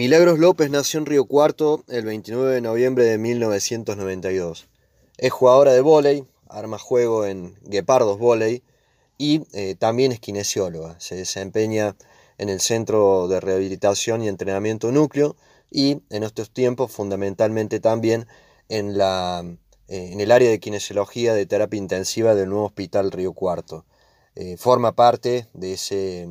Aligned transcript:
Milagros 0.00 0.38
López 0.38 0.70
nació 0.70 0.98
en 0.98 1.04
Río 1.04 1.26
Cuarto 1.26 1.84
el 1.86 2.06
29 2.06 2.54
de 2.54 2.62
noviembre 2.62 3.04
de 3.04 3.18
1992. 3.18 4.66
Es 5.18 5.30
jugadora 5.30 5.74
de 5.74 5.82
vóley, 5.82 6.24
arma 6.48 6.78
juego 6.78 7.26
en 7.26 7.54
Guepardos 7.64 8.18
Vóley 8.18 8.62
y 9.18 9.42
eh, 9.52 9.74
también 9.78 10.10
es 10.10 10.18
kinesióloga. 10.18 10.98
Se 11.00 11.16
desempeña 11.16 11.96
en 12.38 12.48
el 12.48 12.60
Centro 12.60 13.28
de 13.28 13.40
Rehabilitación 13.40 14.22
y 14.22 14.28
Entrenamiento 14.28 14.90
Núcleo 14.90 15.36
y 15.70 16.00
en 16.08 16.22
estos 16.22 16.50
tiempos 16.50 16.90
fundamentalmente 16.90 17.78
también 17.78 18.26
en, 18.70 18.96
la, 18.96 19.44
eh, 19.88 20.12
en 20.12 20.20
el 20.22 20.32
área 20.32 20.48
de 20.48 20.60
kinesiología 20.60 21.34
de 21.34 21.44
terapia 21.44 21.76
intensiva 21.76 22.34
del 22.34 22.48
nuevo 22.48 22.64
Hospital 22.64 23.12
Río 23.12 23.34
Cuarto. 23.34 23.84
Eh, 24.34 24.56
forma 24.56 24.92
parte 24.92 25.46
de 25.52 25.74
ese 25.74 26.26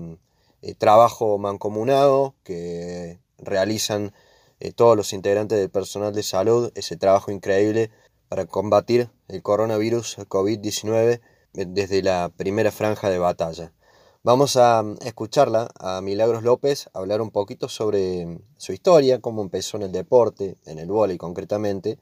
trabajo 0.79 1.37
mancomunado 1.37 2.33
que 2.43 3.19
realizan 3.41 4.13
eh, 4.59 4.71
todos 4.71 4.97
los 4.97 5.13
integrantes 5.13 5.57
del 5.57 5.69
personal 5.69 6.13
de 6.13 6.23
salud 6.23 6.71
ese 6.75 6.97
trabajo 6.97 7.31
increíble 7.31 7.91
para 8.27 8.45
combatir 8.45 9.09
el 9.27 9.41
coronavirus 9.41 10.19
COVID-19 10.19 11.21
eh, 11.53 11.65
desde 11.67 12.03
la 12.03 12.31
primera 12.35 12.71
franja 12.71 13.09
de 13.09 13.19
batalla. 13.19 13.73
Vamos 14.21 14.57
a 14.57 14.83
mm, 14.83 14.97
escucharla 15.05 15.69
a 15.79 16.01
Milagros 16.01 16.43
López 16.43 16.89
hablar 16.93 17.21
un 17.21 17.31
poquito 17.31 17.69
sobre 17.69 18.25
mm, 18.25 18.41
su 18.57 18.73
historia, 18.73 19.21
cómo 19.21 19.41
empezó 19.41 19.77
en 19.77 19.83
el 19.83 19.91
deporte, 19.91 20.57
en 20.65 20.77
el 20.77 20.87
vóley 20.87 21.17
concretamente, 21.17 21.97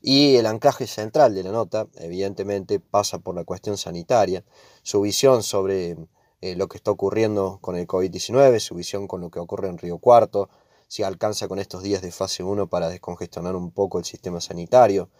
y 0.00 0.36
el 0.36 0.46
anclaje 0.46 0.86
central 0.86 1.34
de 1.34 1.42
la 1.42 1.50
nota, 1.50 1.88
evidentemente, 1.96 2.78
pasa 2.78 3.18
por 3.18 3.34
la 3.34 3.44
cuestión 3.44 3.76
sanitaria, 3.76 4.44
su 4.82 5.00
visión 5.00 5.42
sobre 5.42 5.96
eh, 6.40 6.54
lo 6.54 6.68
que 6.68 6.76
está 6.76 6.92
ocurriendo 6.92 7.58
con 7.60 7.76
el 7.76 7.86
COVID-19, 7.88 8.60
su 8.60 8.76
visión 8.76 9.08
con 9.08 9.20
lo 9.20 9.30
que 9.30 9.40
ocurre 9.40 9.68
en 9.68 9.78
Río 9.78 9.98
Cuarto, 9.98 10.48
si 10.88 11.02
alcanza 11.02 11.48
con 11.48 11.58
estos 11.58 11.82
días 11.82 12.02
de 12.02 12.12
fase 12.12 12.42
1 12.42 12.68
para 12.68 12.88
descongestionar 12.88 13.56
un 13.56 13.70
poco 13.70 13.98
el 13.98 14.04
sistema 14.04 14.40
sanitario, 14.40 15.10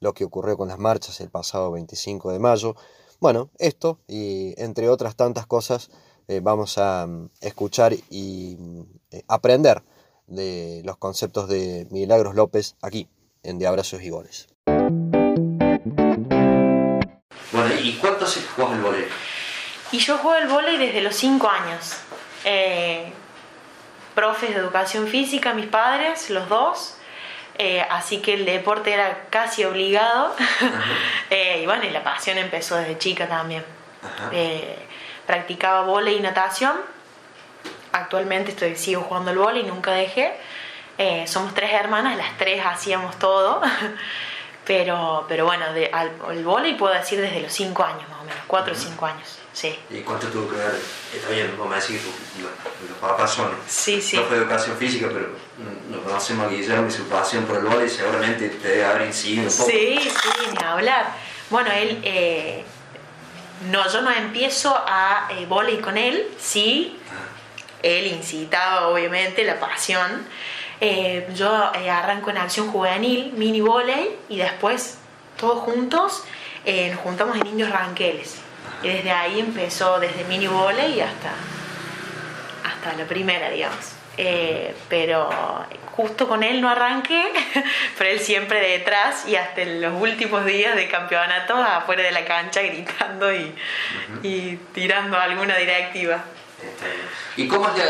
lo 0.00 0.14
que 0.14 0.24
ocurrió 0.24 0.56
con 0.56 0.68
las 0.68 0.78
marchas 0.78 1.20
el 1.20 1.30
pasado 1.30 1.72
25 1.72 2.32
de 2.32 2.38
mayo. 2.38 2.76
Bueno, 3.20 3.50
esto 3.58 3.98
y 4.06 4.54
entre 4.60 4.88
otras 4.88 5.16
tantas 5.16 5.46
cosas 5.46 5.90
eh, 6.28 6.40
vamos 6.42 6.78
a 6.78 7.06
mm, 7.06 7.30
escuchar 7.40 7.94
y 8.10 8.56
mm, 8.58 8.80
eh, 9.12 9.22
aprender 9.28 9.82
de 10.26 10.82
los 10.84 10.96
conceptos 10.96 11.48
de 11.48 11.86
Milagros 11.90 12.34
López 12.34 12.76
aquí 12.82 13.08
en 13.42 13.58
De 13.58 13.66
Abrazos 13.66 14.02
y 14.02 14.10
Goles. 14.10 14.48
Bueno, 17.52 17.74
¿y 17.80 17.96
cuánto 18.00 18.26
juegas 18.26 18.74
el 18.76 18.82
vóley? 18.82 19.04
Y 19.92 19.98
yo 19.98 20.18
juego 20.18 20.36
el 20.36 20.48
vóley 20.48 20.78
desde 20.78 21.00
los 21.00 21.14
5 21.14 21.48
años. 21.48 21.92
Eh, 22.44 23.12
profes 24.16 24.50
de 24.50 24.56
educación 24.56 25.06
física, 25.06 25.54
mis 25.54 25.66
padres, 25.66 26.30
los 26.30 26.48
dos. 26.48 26.96
Eh, 27.58 27.86
así 27.88 28.18
que 28.18 28.34
el 28.34 28.44
deporte 28.44 28.92
era 28.92 29.26
casi 29.30 29.64
obligado. 29.64 30.34
Eh, 31.28 31.62
y 31.62 31.66
bueno, 31.66 31.82
y 31.82 31.90
la 31.90 32.04
pasión 32.04 32.38
empezó 32.38 32.76
desde 32.76 32.98
chica 32.98 33.26
también. 33.26 33.64
Eh, 34.30 34.78
practicaba 35.26 35.82
vóley 35.82 36.18
y 36.18 36.20
natación. 36.20 36.76
Actualmente 37.90 38.52
estoy, 38.52 38.76
sigo 38.76 39.02
jugando 39.02 39.32
al 39.32 39.38
vóley, 39.38 39.64
nunca 39.64 39.90
dejé. 39.90 40.32
somos 41.26 41.52
tres 41.52 41.72
hermanas, 41.72 42.16
las 42.16 42.38
tres 42.38 42.64
hacíamos 42.64 43.18
todo. 43.18 43.60
pero, 44.66 45.24
pero 45.28 45.46
bueno, 45.46 45.72
de, 45.72 45.86
al, 45.92 46.12
el 46.30 46.44
vóley 46.44 46.74
puedo 46.74 46.92
decir 46.92 47.20
desde 47.20 47.40
los 47.40 47.52
cinco 47.52 47.84
años 47.84 48.08
más 48.08 48.20
o 48.20 48.24
menos, 48.24 48.40
cuatro 48.46 48.72
o 48.72 48.76
cinco 48.76 49.06
años. 49.06 49.38
Sí. 49.52 49.74
¿Y 49.88 50.00
cuánto 50.00 50.26
tuvo 50.26 50.50
que 50.50 50.56
ver? 50.56 50.74
Está 51.14 51.30
bien, 51.30 51.54
vamos 51.56 51.72
a 51.72 51.76
decir 51.76 51.98
que 51.98 52.42
los, 52.42 52.98
papás 53.00 53.32
son 53.32 53.50
sí, 53.66 54.02
sí. 54.02 54.18
de 54.18 54.36
educación 54.36 54.76
física, 54.76 55.08
pero 55.10 55.30
nos 55.90 56.02
conocemos 56.02 56.46
a 56.46 56.48
Guillermo 56.50 56.88
y 56.88 56.90
su 56.90 57.04
pasión 57.04 57.44
por 57.44 57.56
el 57.56 57.64
vóley 57.64 57.88
seguramente 57.88 58.50
te 58.50 58.68
debe 58.68 58.84
haber 58.84 59.06
incidido 59.06 59.44
un 59.44 59.56
poco. 59.56 59.70
Sí, 59.70 59.98
sí, 60.00 60.48
ni 60.52 60.62
hablar. 60.62 61.06
Bueno, 61.48 61.70
él, 61.72 62.00
eh, 62.02 62.64
no, 63.70 63.90
yo 63.90 64.02
no 64.02 64.10
empiezo 64.10 64.76
a 64.76 65.28
eh, 65.30 65.80
con 65.80 65.96
él, 65.96 66.28
sí, 66.38 66.98
él 67.82 68.08
incitaba 68.08 68.88
obviamente 68.88 69.44
la 69.44 69.58
pasión. 69.58 70.26
Eh, 70.80 71.28
yo 71.34 71.72
eh, 71.74 71.90
arranco 71.90 72.30
en 72.30 72.38
acción 72.38 72.70
juvenil, 72.70 73.32
mini 73.34 73.60
volei, 73.60 74.16
y 74.28 74.38
después 74.38 74.98
todos 75.38 75.60
juntos 75.60 76.24
nos 76.66 76.98
juntamos 76.98 77.36
en 77.36 77.46
Indios 77.46 77.70
Ranqueles 77.70 78.40
y 78.82 78.88
desde 78.88 79.10
ahí 79.10 79.40
empezó, 79.40 79.98
desde 79.98 80.24
mini 80.24 80.46
volley 80.46 81.00
hasta, 81.00 81.32
hasta 82.64 82.96
la 82.96 83.04
primera, 83.04 83.50
digamos. 83.50 83.92
Eh, 84.18 84.74
pero 84.88 85.28
justo 85.94 86.26
con 86.26 86.42
él 86.42 86.60
no 86.60 86.70
arranqué, 86.70 87.32
pero 87.98 88.10
él 88.10 88.20
siempre 88.20 88.60
detrás 88.60 89.26
y 89.26 89.36
hasta 89.36 89.62
en 89.62 89.80
los 89.80 90.00
últimos 90.00 90.44
días 90.44 90.74
de 90.74 90.88
campeonato 90.88 91.54
afuera 91.54 92.02
de 92.02 92.12
la 92.12 92.24
cancha 92.24 92.62
gritando 92.62 93.32
y, 93.32 93.54
y 94.22 94.56
tirando 94.72 95.18
alguna 95.18 95.56
directiva. 95.56 96.24
¿Y 97.36 97.48
cómo 97.48 97.68
es 97.68 97.82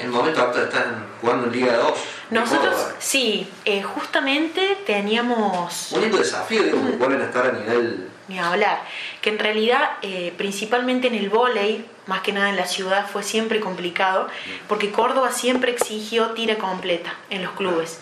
el 0.00 0.08
momento 0.08 0.42
actual? 0.42 0.64
¿Están 0.64 1.06
jugando 1.20 1.46
en 1.46 1.52
Liga 1.52 1.76
2? 1.76 1.92
Nosotros, 2.30 2.74
sí, 2.98 3.46
eh, 3.64 3.82
justamente 3.82 4.78
teníamos... 4.86 5.92
Un 5.92 6.00
lindo 6.00 6.16
desafío, 6.16 6.62
digo, 6.62 6.78
vuelven 6.98 7.20
a 7.20 7.24
estar 7.26 7.46
a 7.46 7.52
nivel 7.52 8.08
ni 8.28 8.38
hablar. 8.38 8.82
Que 9.20 9.30
en 9.30 9.38
realidad, 9.38 9.92
eh, 10.02 10.32
principalmente 10.36 11.08
en 11.08 11.14
el 11.14 11.28
vóley, 11.28 11.84
más 12.06 12.22
que 12.22 12.32
nada 12.32 12.48
en 12.48 12.56
la 12.56 12.66
ciudad, 12.66 13.06
fue 13.10 13.22
siempre 13.22 13.60
complicado, 13.60 14.28
porque 14.68 14.90
Córdoba 14.90 15.32
siempre 15.32 15.72
exigió 15.72 16.30
tira 16.30 16.56
completa 16.56 17.14
en 17.30 17.42
los 17.42 17.52
clubes. 17.52 18.00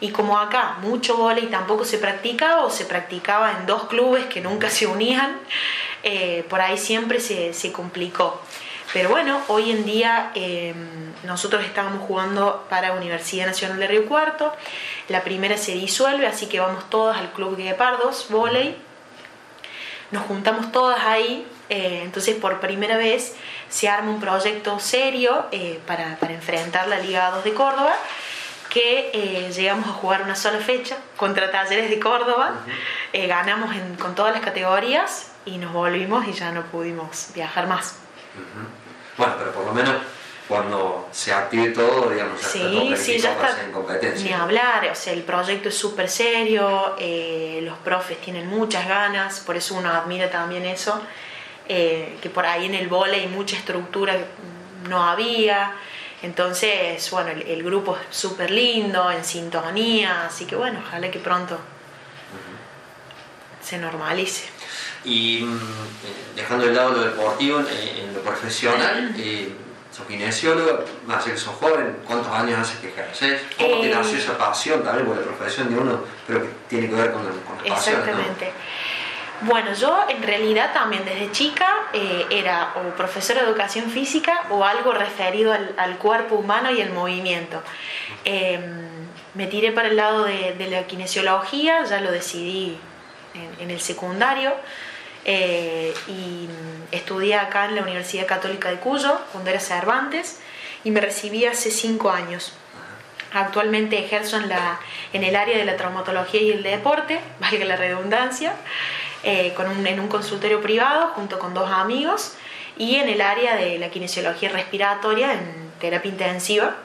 Y 0.00 0.10
como 0.10 0.38
acá 0.38 0.76
mucho 0.82 1.16
vóley 1.16 1.46
tampoco 1.46 1.84
se 1.84 1.98
practicaba 1.98 2.64
o 2.64 2.70
se 2.70 2.84
practicaba 2.84 3.52
en 3.52 3.66
dos 3.66 3.84
clubes 3.84 4.26
que 4.26 4.40
nunca 4.40 4.68
se 4.68 4.86
unían, 4.86 5.38
eh, 6.02 6.44
por 6.48 6.60
ahí 6.60 6.76
siempre 6.76 7.20
se, 7.20 7.54
se, 7.54 7.72
complicó. 7.72 8.40
Pero 8.92 9.10
bueno, 9.10 9.42
hoy 9.48 9.72
en 9.72 9.84
día 9.84 10.30
em, 10.34 11.12
nosotros 11.24 11.64
estábamos 11.64 12.06
jugando 12.06 12.66
para 12.70 12.92
Universidad 12.92 13.46
Nacional 13.46 13.78
de 13.78 13.88
Río 13.88 14.06
Cuarto, 14.06 14.54
la 15.08 15.22
primera 15.22 15.56
se 15.56 15.72
disuelve, 15.72 16.26
así 16.26 16.46
que 16.46 16.60
vamos 16.60 16.88
todos 16.88 17.16
al 17.16 17.32
Club 17.32 17.56
de 17.56 17.74
Pardos, 17.74 18.26
vóley, 18.30 18.76
nos 20.12 20.24
juntamos 20.26 20.70
todas 20.70 21.00
ahí, 21.04 21.46
eh, 21.68 22.02
entonces 22.04 22.36
por 22.36 22.60
primera 22.60 22.96
vez 22.96 23.34
se 23.68 23.88
arma 23.88 24.10
un 24.10 24.20
proyecto 24.20 24.78
serio 24.78 25.46
eh, 25.50 25.80
para, 25.86 26.16
enfrentar 26.30 26.86
la 26.86 26.98
Liga 26.98 27.30
2 27.32 27.44
de 27.44 27.54
Córdoba, 27.54 27.94
que 28.70 29.10
eh, 29.12 29.52
llegamos 29.52 29.88
a 29.88 29.92
jugar 29.92 30.22
una 30.22 30.36
sola 30.36 30.58
fecha 30.58 30.96
contra 31.16 31.50
Talleres 31.50 31.90
de 31.90 31.98
Córdoba, 31.98 32.54
ganamos 33.12 33.74
con 33.98 34.14
todas 34.14 34.32
las 34.32 34.44
categorías 34.44 35.32
y 35.44 35.58
nos 35.58 35.72
volvimos 35.72 36.28
y 36.28 36.32
ya 36.32 36.52
no 36.52 36.62
pudimos 36.66 37.30
viajar 37.34 37.66
más. 37.66 38.05
Bueno, 39.16 39.34
pero 39.38 39.52
por 39.52 39.64
lo 39.66 39.72
menos 39.72 39.94
cuando 40.48 41.08
se 41.10 41.32
active 41.32 41.70
todo, 41.70 42.10
digamos, 42.10 42.40
ya 42.40 42.48
sí, 42.48 42.94
sí, 42.96 43.18
ya 43.18 43.32
está 43.32 43.64
en 43.64 43.72
competencia. 43.72 44.24
Ni 44.24 44.32
hablar, 44.32 44.88
o 44.90 44.94
sea, 44.94 45.12
el 45.12 45.22
proyecto 45.22 45.70
es 45.70 45.76
súper 45.76 46.08
serio, 46.08 46.94
eh, 46.98 47.60
los 47.62 47.76
profes 47.78 48.20
tienen 48.20 48.46
muchas 48.46 48.86
ganas, 48.86 49.40
por 49.40 49.56
eso 49.56 49.74
uno 49.74 49.90
admira 49.90 50.30
también 50.30 50.64
eso, 50.64 51.00
eh, 51.68 52.16
que 52.22 52.30
por 52.30 52.46
ahí 52.46 52.66
en 52.66 52.74
el 52.74 52.86
vole 52.86 53.16
hay 53.16 53.26
mucha 53.26 53.56
estructura 53.56 54.16
no 54.88 55.02
había, 55.02 55.74
entonces, 56.22 57.10
bueno, 57.10 57.30
el, 57.30 57.62
grupo 57.62 57.96
es 57.96 58.16
súper 58.16 58.50
lindo, 58.50 59.10
en 59.10 59.24
sintonía, 59.24 60.26
así 60.26 60.46
que 60.46 60.56
bueno, 60.56 60.80
ojalá 60.84 61.10
que 61.10 61.18
pronto 61.18 61.58
se 63.62 63.78
normalice. 63.78 64.48
Y 65.06 65.44
mm, 65.44 65.56
eh, 65.56 65.58
dejando 66.34 66.66
de 66.66 66.72
lado 66.72 66.90
lo 66.90 67.00
deportivo, 67.04 67.60
en, 67.60 68.12
lo 68.12 68.20
profesional, 68.20 69.14
sos 69.96 70.06
kinesiólogo, 70.06 70.84
más 71.06 71.24
que 71.24 71.36
sos 71.36 71.54
joven, 71.54 71.96
¿cuántos 72.06 72.30
años 72.32 72.58
hace 72.58 72.80
que 72.80 72.88
ejerces? 72.88 73.40
¿Cómo 73.56 73.80
te 73.80 73.88
nació 73.88 74.18
esa 74.18 74.36
pasión 74.36 74.82
también 74.82 75.06
por 75.06 75.16
la 75.16 75.22
profesión 75.22 75.72
de 75.72 75.80
uno, 75.80 76.00
pero 76.26 76.42
que 76.42 76.48
tiene 76.68 76.90
que 76.90 76.94
ver 76.96 77.12
con, 77.12 77.22
con 77.22 77.56
la 77.64 77.74
pasión? 77.74 78.00
Exactamente. 78.00 78.52
Bueno, 79.42 79.74
yo 79.74 80.04
en 80.08 80.22
realidad 80.22 80.72
también 80.72 81.04
desde 81.04 81.30
chica 81.30 81.68
eh, 81.92 82.26
era 82.30 82.72
o 82.76 82.96
profesora 82.96 83.42
de 83.42 83.48
educación 83.48 83.90
física 83.90 84.44
o 84.50 84.64
algo 84.64 84.92
referido 84.92 85.52
al, 85.52 85.98
cuerpo 85.98 86.36
humano 86.36 86.70
y 86.70 86.80
el 86.80 86.90
movimiento. 86.90 87.62
Em, 88.24 89.06
me 89.34 89.46
tiré 89.46 89.72
para 89.72 89.88
el 89.88 89.96
lado 89.96 90.24
de, 90.24 90.68
la 90.70 90.86
kinesiología, 90.86 91.84
ya 91.84 92.00
lo 92.00 92.10
decidí 92.10 92.78
en 93.60 93.70
el 93.70 93.80
secundario. 93.80 94.54
Eh, 95.28 95.92
y 96.06 96.48
estudié 96.92 97.34
acá 97.34 97.64
en 97.66 97.74
la 97.74 97.82
Universidad 97.82 98.26
Católica 98.26 98.70
de 98.70 98.76
Cuyo, 98.76 99.20
cuando 99.32 99.50
era 99.50 99.58
Cervantes, 99.60 100.38
y 100.84 100.92
me 100.92 101.00
recibí 101.00 101.44
hace 101.44 101.70
cinco 101.70 102.10
años. 102.10 102.52
Actualmente 103.32 103.98
ejerzo 103.98 104.36
en, 104.36 104.48
la, 104.48 104.78
en 105.12 105.24
el 105.24 105.34
área 105.34 105.58
de 105.58 105.64
la 105.64 105.76
traumatología 105.76 106.40
y 106.40 106.52
el 106.52 106.62
deporte, 106.62 107.20
valga 107.40 107.64
la 107.64 107.76
redundancia, 107.76 108.54
eh, 109.24 109.52
con 109.56 109.68
un, 109.68 109.86
en 109.86 109.98
un 109.98 110.08
consultorio 110.08 110.62
privado 110.62 111.08
junto 111.08 111.38
con 111.38 111.52
dos 111.52 111.68
amigos 111.70 112.34
y 112.78 112.96
en 112.96 113.08
el 113.08 113.20
área 113.20 113.56
de 113.56 113.78
la 113.78 113.90
kinesiología 113.90 114.50
respiratoria 114.50 115.32
en 115.32 115.72
terapia 115.80 116.10
intensiva. 116.10 116.76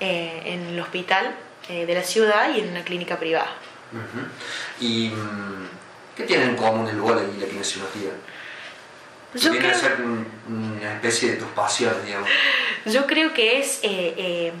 eh, 0.00 0.42
en 0.46 0.66
el 0.66 0.80
hospital 0.80 1.32
eh, 1.68 1.86
de 1.86 1.94
la 1.94 2.02
ciudad 2.02 2.52
y 2.52 2.60
en 2.60 2.70
una 2.70 2.82
clínica 2.82 3.18
privada. 3.20 3.52
¿Y 4.80 5.10
mm, 5.10 5.68
qué 6.16 6.24
tienen 6.24 6.50
en 6.50 6.56
común 6.56 6.88
el 6.88 7.00
vóley 7.00 7.24
y 7.36 7.40
la 7.40 7.46
kinesiología? 7.46 8.10
Yo 9.34 9.50
Viene 9.50 9.66
creo- 9.66 9.76
a 9.76 9.80
ser 9.80 10.00
un- 10.02 10.26
una 10.48 10.92
especie 10.94 11.30
de 11.32 11.36
tus 11.38 11.48
pasiones, 11.48 12.04
digamos. 12.04 12.28
Yo 12.84 13.06
creo 13.06 13.32
que 13.32 13.58
es, 13.60 13.78
eh, 13.82 14.14
eh, 14.18 14.52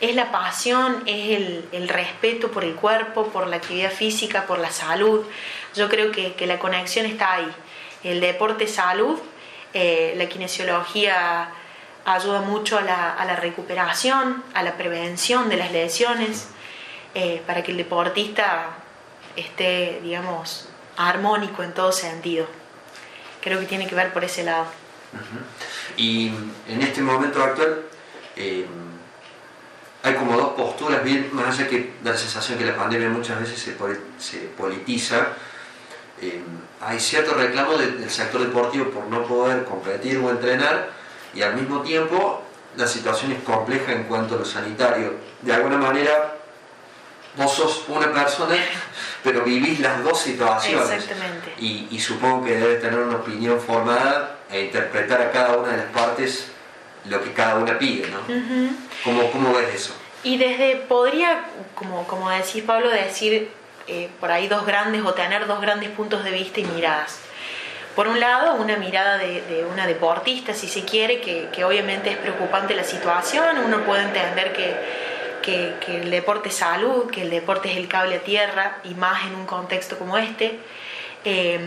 es 0.00 0.14
la 0.16 0.32
pasión, 0.32 1.02
es 1.06 1.36
el, 1.36 1.68
el 1.72 1.88
respeto 1.88 2.50
por 2.50 2.64
el 2.64 2.74
cuerpo, 2.74 3.26
por 3.28 3.46
la 3.48 3.56
actividad 3.56 3.92
física, 3.92 4.46
por 4.46 4.58
la 4.58 4.70
salud. 4.72 5.26
Yo 5.74 5.88
creo 5.90 6.10
que, 6.10 6.32
que 6.34 6.46
la 6.46 6.58
conexión 6.58 7.04
está 7.06 7.34
ahí. 7.34 7.48
El 8.02 8.20
deporte 8.20 8.66
salud, 8.66 9.18
eh, 9.74 10.14
la 10.16 10.26
kinesiología 10.26 11.50
ayuda 12.04 12.40
mucho 12.40 12.78
a 12.78 12.82
la, 12.82 13.12
a 13.12 13.24
la 13.26 13.36
recuperación, 13.36 14.42
a 14.54 14.62
la 14.62 14.76
prevención 14.76 15.48
de 15.48 15.56
las 15.56 15.70
lesiones, 15.70 16.48
para 17.46 17.62
que 17.62 17.70
el 17.72 17.76
deportista 17.76 18.70
esté, 19.36 20.00
digamos, 20.02 20.68
armónico 20.96 21.62
en 21.62 21.72
todo 21.74 21.92
sentido. 21.92 22.46
Creo 23.40 23.58
que 23.60 23.66
tiene 23.66 23.86
que 23.86 23.94
ver 23.94 24.12
por 24.12 24.24
ese 24.24 24.44
lado. 24.44 24.66
Y 25.96 26.28
en 26.68 26.80
este 26.82 27.00
momento 27.02 27.42
actual 27.42 27.82
eh, 28.36 28.66
hay 30.02 30.14
como 30.14 30.36
dos 30.36 30.52
posturas, 30.52 31.00
más 31.32 31.58
allá 31.58 31.68
que 31.68 31.92
da 32.02 32.12
la 32.12 32.16
sensación 32.16 32.58
que 32.58 32.64
la 32.64 32.76
pandemia 32.76 33.08
muchas 33.08 33.38
veces 33.40 33.58
se, 33.60 33.76
se 34.18 34.38
politiza, 34.48 35.28
eh, 36.20 36.40
hay 36.80 36.98
cierto 36.98 37.34
reclamo 37.34 37.74
de- 37.76 37.92
del 37.92 38.10
sector 38.10 38.40
deportivo 38.40 38.86
por 38.90 39.04
no 39.06 39.24
poder 39.24 39.64
competir 39.64 40.18
o 40.18 40.30
entrenar 40.30 40.90
y 41.34 41.42
al 41.42 41.54
mismo 41.56 41.82
tiempo 41.82 42.42
la 42.76 42.86
situación 42.86 43.32
es 43.32 43.42
compleja 43.42 43.92
en 43.92 44.04
cuanto 44.04 44.34
a 44.36 44.38
lo 44.38 44.44
sanitario. 44.44 45.14
De 45.42 45.52
alguna 45.52 45.76
manera 45.78 46.36
vos 47.36 47.52
sos 47.52 47.84
una 47.88 48.12
persona, 48.12 48.56
pero 49.24 49.42
vivís 49.42 49.80
las 49.80 50.02
dos 50.04 50.20
situaciones. 50.20 50.90
Exactamente. 50.90 51.54
Y, 51.58 51.88
y 51.90 51.98
supongo 51.98 52.44
que 52.44 52.56
debes 52.56 52.80
tener 52.80 52.98
una 52.98 53.16
opinión 53.16 53.60
formada 53.60 54.36
e 54.50 54.62
interpretar 54.62 55.20
a 55.22 55.30
cada 55.30 55.56
una 55.56 55.70
de 55.70 55.76
las 55.78 55.86
partes 55.86 56.48
lo 57.06 57.22
que 57.22 57.32
cada 57.32 57.56
una 57.56 57.78
pide, 57.78 58.08
¿no? 58.08 58.20
¿Cómo, 59.02 59.30
cómo 59.32 59.52
ves 59.54 59.74
eso? 59.74 59.94
Y 60.22 60.36
desde, 60.36 60.76
podría, 60.76 61.44
como, 61.74 62.06
como 62.06 62.30
decís 62.30 62.62
Pablo, 62.62 62.90
decir 62.90 63.50
eh, 63.88 64.08
por 64.20 64.30
ahí 64.30 64.46
dos 64.46 64.64
grandes 64.64 65.02
o 65.04 65.12
tener 65.14 65.46
dos 65.46 65.60
grandes 65.60 65.90
puntos 65.90 66.22
de 66.22 66.30
vista 66.30 66.60
y 66.60 66.64
miradas. 66.64 67.18
Por 67.96 68.06
un 68.06 68.20
lado, 68.20 68.54
una 68.54 68.76
mirada 68.76 69.18
de, 69.18 69.42
de 69.42 69.64
una 69.64 69.86
deportista, 69.86 70.54
si 70.54 70.68
se 70.68 70.84
quiere, 70.84 71.20
que, 71.20 71.48
que 71.52 71.64
obviamente 71.64 72.10
es 72.10 72.16
preocupante 72.16 72.74
la 72.74 72.84
situación, 72.84 73.58
uno 73.58 73.84
puede 73.84 74.02
entender 74.02 74.52
que, 74.52 75.11
que, 75.42 75.74
que 75.84 76.00
el 76.00 76.10
deporte 76.10 76.48
es 76.48 76.56
salud, 76.56 77.10
que 77.10 77.22
el 77.22 77.30
deporte 77.30 77.70
es 77.70 77.76
el 77.76 77.88
cable 77.88 78.16
a 78.16 78.20
tierra 78.20 78.78
y 78.84 78.94
más 78.94 79.26
en 79.26 79.34
un 79.34 79.46
contexto 79.46 79.98
como 79.98 80.16
este, 80.16 80.58
eh, 81.24 81.60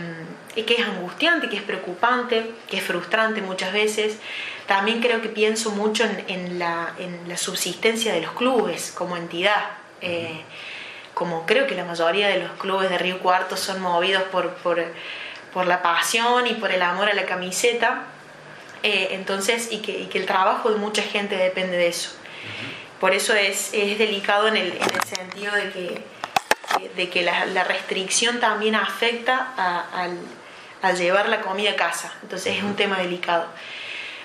y 0.56 0.62
que 0.62 0.74
es 0.74 0.86
angustiante, 0.86 1.48
que 1.48 1.56
es 1.56 1.62
preocupante, 1.62 2.50
que 2.68 2.78
es 2.78 2.82
frustrante 2.82 3.42
muchas 3.42 3.72
veces. 3.72 4.18
También 4.66 5.00
creo 5.00 5.20
que 5.22 5.28
pienso 5.28 5.70
mucho 5.70 6.04
en, 6.04 6.24
en 6.28 6.58
la, 6.58 6.94
en 6.98 7.28
la 7.28 7.36
subsistencia 7.36 8.12
de 8.12 8.22
los 8.22 8.32
clubes 8.32 8.92
como 8.96 9.16
entidad. 9.16 9.64
Eh, 10.00 10.40
como 11.14 11.46
creo 11.46 11.66
que 11.66 11.74
la 11.74 11.84
mayoría 11.84 12.28
de 12.28 12.40
los 12.40 12.50
clubes 12.52 12.90
de 12.90 12.98
Río 12.98 13.20
Cuarto 13.20 13.56
son 13.56 13.80
movidos 13.80 14.24
por, 14.24 14.54
por, 14.56 14.84
por 15.52 15.66
la 15.66 15.80
pasión 15.80 16.46
y 16.46 16.54
por 16.54 16.70
el 16.70 16.82
amor 16.82 17.08
a 17.08 17.14
la 17.14 17.24
camiseta, 17.24 18.04
eh, 18.82 19.08
entonces, 19.12 19.68
y 19.72 19.78
que, 19.78 19.98
y 19.98 20.06
que 20.06 20.18
el 20.18 20.26
trabajo 20.26 20.70
de 20.70 20.76
mucha 20.76 21.02
gente 21.02 21.36
depende 21.36 21.78
de 21.78 21.88
eso. 21.88 22.10
Por 23.00 23.12
eso 23.12 23.34
es, 23.34 23.70
es 23.72 23.98
delicado 23.98 24.48
en 24.48 24.56
el, 24.56 24.72
en 24.72 24.82
el 24.94 25.04
sentido 25.04 25.54
de 25.54 25.70
que, 25.70 26.02
de 26.96 27.10
que 27.10 27.22
la, 27.22 27.44
la 27.46 27.64
restricción 27.64 28.40
también 28.40 28.74
afecta 28.74 29.52
a- 29.56 30.02
al, 30.02 30.18
al 30.82 30.96
llevar 30.96 31.28
la 31.28 31.40
comida 31.42 31.72
a 31.72 31.76
casa. 31.76 32.12
Entonces 32.22 32.56
es 32.56 32.62
un 32.62 32.74
tema 32.74 32.98
delicado. 32.98 33.46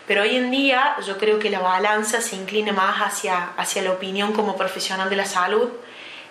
Pero 0.07 0.23
hoy 0.23 0.35
en 0.35 0.51
día 0.51 0.95
yo 1.05 1.17
creo 1.17 1.37
que 1.39 1.49
la 1.49 1.59
balanza 1.59 2.21
se 2.21 2.35
inclina 2.35 2.73
más 2.73 2.97
hacia, 3.01 3.49
hacia 3.57 3.81
la 3.81 3.91
opinión 3.91 4.33
como 4.33 4.57
profesional 4.57 5.09
de 5.09 5.15
la 5.15 5.25
salud. 5.25 5.69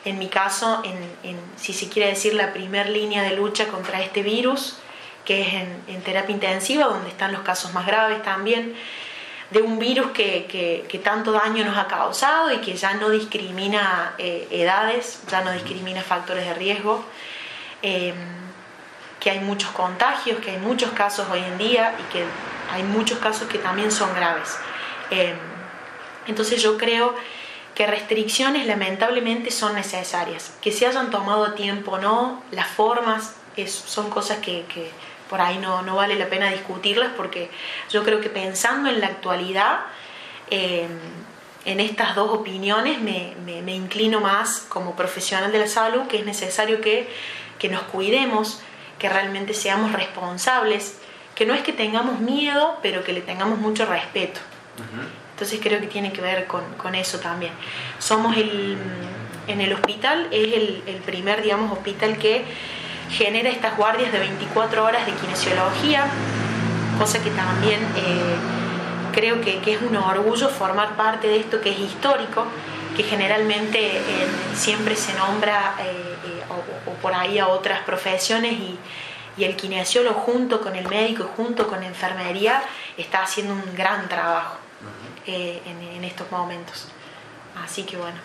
En 0.05 0.19
mi 0.19 0.29
caso, 0.29 0.83
en, 0.85 0.97
en, 1.31 1.39
si 1.57 1.73
se 1.75 1.89
quiere 1.89 2.09
decir, 2.11 2.33
la 2.35 2.53
primer 2.55 2.89
línea 2.89 3.23
de 3.23 3.37
lucha 3.37 3.67
contra 3.69 4.01
este 4.01 4.23
virus, 4.23 4.79
que 5.27 5.43
es 5.43 5.53
en, 5.55 5.83
en 5.89 6.03
terapia 6.03 6.33
intensiva, 6.35 6.87
donde 6.87 7.11
están 7.11 7.33
los 7.33 7.43
casos 7.43 7.73
más 7.75 7.87
graves 7.87 8.23
también, 8.23 8.75
de 9.51 9.61
un 9.63 9.79
virus 9.79 10.13
que, 10.13 10.47
que- 10.47 10.87
que 10.89 10.99
tanto 10.99 11.33
daño 11.33 11.65
nos 11.65 11.77
ha 11.77 11.87
causado 11.89 12.53
y 12.53 12.59
que 12.59 12.75
ya 12.77 12.95
no 12.95 13.11
discrimina 13.11 14.15
eh, 14.19 14.47
edades, 14.51 15.23
ya 15.29 15.41
no 15.43 15.51
discrimina 15.53 16.03
factores 16.03 16.45
de 16.47 16.55
riesgo, 16.55 17.05
eh, 17.83 18.15
que 19.19 19.31
hay 19.31 19.41
muchos 19.41 19.71
contagios, 19.71 20.39
que 20.41 20.53
hay 20.53 20.59
muchos 20.59 20.91
casos 20.93 21.27
hoy 21.31 21.41
en 21.41 21.59
día 21.59 21.95
y 21.99 22.13
que 22.13 22.25
hay 22.73 22.83
muchos 22.85 23.19
casos 23.19 23.49
que 23.49 23.59
también 23.59 23.91
son 23.91 24.15
graves. 24.15 24.57
Eh, 25.11 25.35
entonces 26.27 26.63
yo 26.63 26.79
creo 26.79 27.15
que 27.75 27.87
restricciones 27.87 28.67
lamentablemente 28.67 29.51
son 29.51 29.75
necesarias, 29.75 30.53
que 30.63 30.71
se 30.71 30.87
hayan 30.87 31.11
tomado 31.11 31.55
tiempo 31.55 31.93
o 31.93 31.99
no, 31.99 32.43
las 32.53 32.69
formas 32.69 33.35
es- 33.57 33.73
son 33.75 34.11
cosas 34.11 34.39
que 34.39 34.65
por 35.31 35.41
ahí 35.41 35.57
no, 35.59 35.81
no 35.83 35.97
vale 35.97 36.17
la 36.17 36.27
pena 36.27 36.51
discutirlas 36.51 37.13
porque 37.17 37.51
yo 37.91 38.03
creo 38.05 38.21
que 38.21 38.29
pensando 38.29 38.91
en 38.91 39.01
la 39.01 39.07
actualidad, 39.07 39.81
eh, 40.51 40.87
en 41.65 41.79
estas 41.81 42.15
dos 42.17 42.31
opiniones 42.31 43.01
me, 43.01 43.35
me- 43.47 43.63
me 43.63 43.75
inclino 43.75 44.21
más 44.21 44.67
como 44.69 44.97
profesional 44.97 45.53
de 45.53 45.61
la 45.61 45.69
salud, 45.69 46.03
que 46.09 46.19
es 46.19 46.27
necesario 46.27 46.81
que, 46.81 47.09
que 47.59 47.69
nos 47.69 47.83
cuidemos, 47.83 48.61
que 48.99 49.09
realmente 49.09 49.55
seamos 49.55 49.93
responsables, 49.93 50.99
que 51.35 51.47
no 51.47 51.55
es 51.55 51.63
que 51.63 51.73
tengamos 51.73 52.21
miedo, 52.21 52.79
pero 52.83 53.05
que 53.05 53.13
le 53.13 53.21
tengamos 53.21 53.59
mucho 53.59 53.87
respeto. 53.87 54.41
Entonces 55.33 55.61
creo 55.63 55.81
que 55.81 55.87
tiene 55.87 56.13
que 56.13 56.21
ver 56.21 56.47
con, 56.47 56.63
con 56.75 56.95
eso 56.95 57.19
también. 57.21 57.53
Somos 57.99 58.37
el, 58.37 58.77
en 59.47 59.61
el 59.61 59.73
hospital, 59.73 60.27
es 60.33 60.53
el, 60.55 60.83
el 60.87 60.97
primer, 60.97 61.43
digamos, 61.43 61.71
hospital 61.73 62.19
que 62.19 62.45
genera 63.11 63.51
estas 63.51 63.77
guardias 63.77 64.13
de 64.13 64.19
24 64.19 64.85
horas 64.85 65.07
de 65.07 65.13
kinesiología, 65.13 66.07
cosa 66.99 67.23
que 67.23 67.31
también 67.31 67.81
eh, 67.97 68.37
creo 69.13 69.41
que, 69.41 69.59
que 69.61 69.75
es 69.75 69.83
un 69.83 69.97
orgullo 69.97 70.49
formar 70.49 70.97
parte 70.97 71.27
de 71.29 71.39
esto 71.41 71.61
que 71.61 71.71
es 71.71 71.79
histórico, 71.81 72.45
que 72.97 73.03
generalmente 73.03 73.99
eh, 73.99 74.01
siempre 74.55 74.97
se 74.97 75.15
nombra 75.15 75.75
eh, 75.81 76.43
o, 76.51 76.91
o 76.91 76.95
por 76.95 77.15
ahí 77.15 77.39
a 77.39 77.49
otras 77.49 77.81
profesiones 77.81 78.53
y, 78.53 78.79
y 79.37 79.45
el 79.45 79.57
kinesiólogo 79.57 80.21
junto 80.21 80.61
con 80.61 80.77
el 80.77 80.87
médico, 80.89 81.31
junto 81.37 81.67
con 81.67 81.81
la 81.81 81.87
enfermería, 81.87 82.63
está 82.97 83.23
haciendo 83.23 83.55
un 83.55 83.75
gran 83.75 84.09
trabajo 84.09 84.57
en, 85.27 85.83
en 85.97 86.05
estos 86.05 86.31
momentos. 86.31 86.89
Así 87.63 87.85
que 87.85 87.97
bueno. 87.97 88.19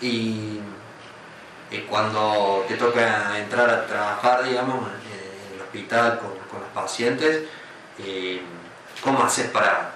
Y 0.00 0.60
eh, 1.70 1.86
cuando 1.88 2.64
te 2.68 2.74
toca 2.74 3.38
entrar 3.38 3.70
a 3.70 3.86
trabajar, 3.86 4.44
digamos, 4.44 4.88
en 4.88 5.54
el 5.56 5.62
hospital 5.62 6.18
con, 6.18 6.30
con 6.50 6.60
los 6.60 6.70
pacientes, 6.74 7.44
eh, 7.98 8.40
¿cómo 9.02 9.22
haces 9.22 9.48
para 9.50 9.92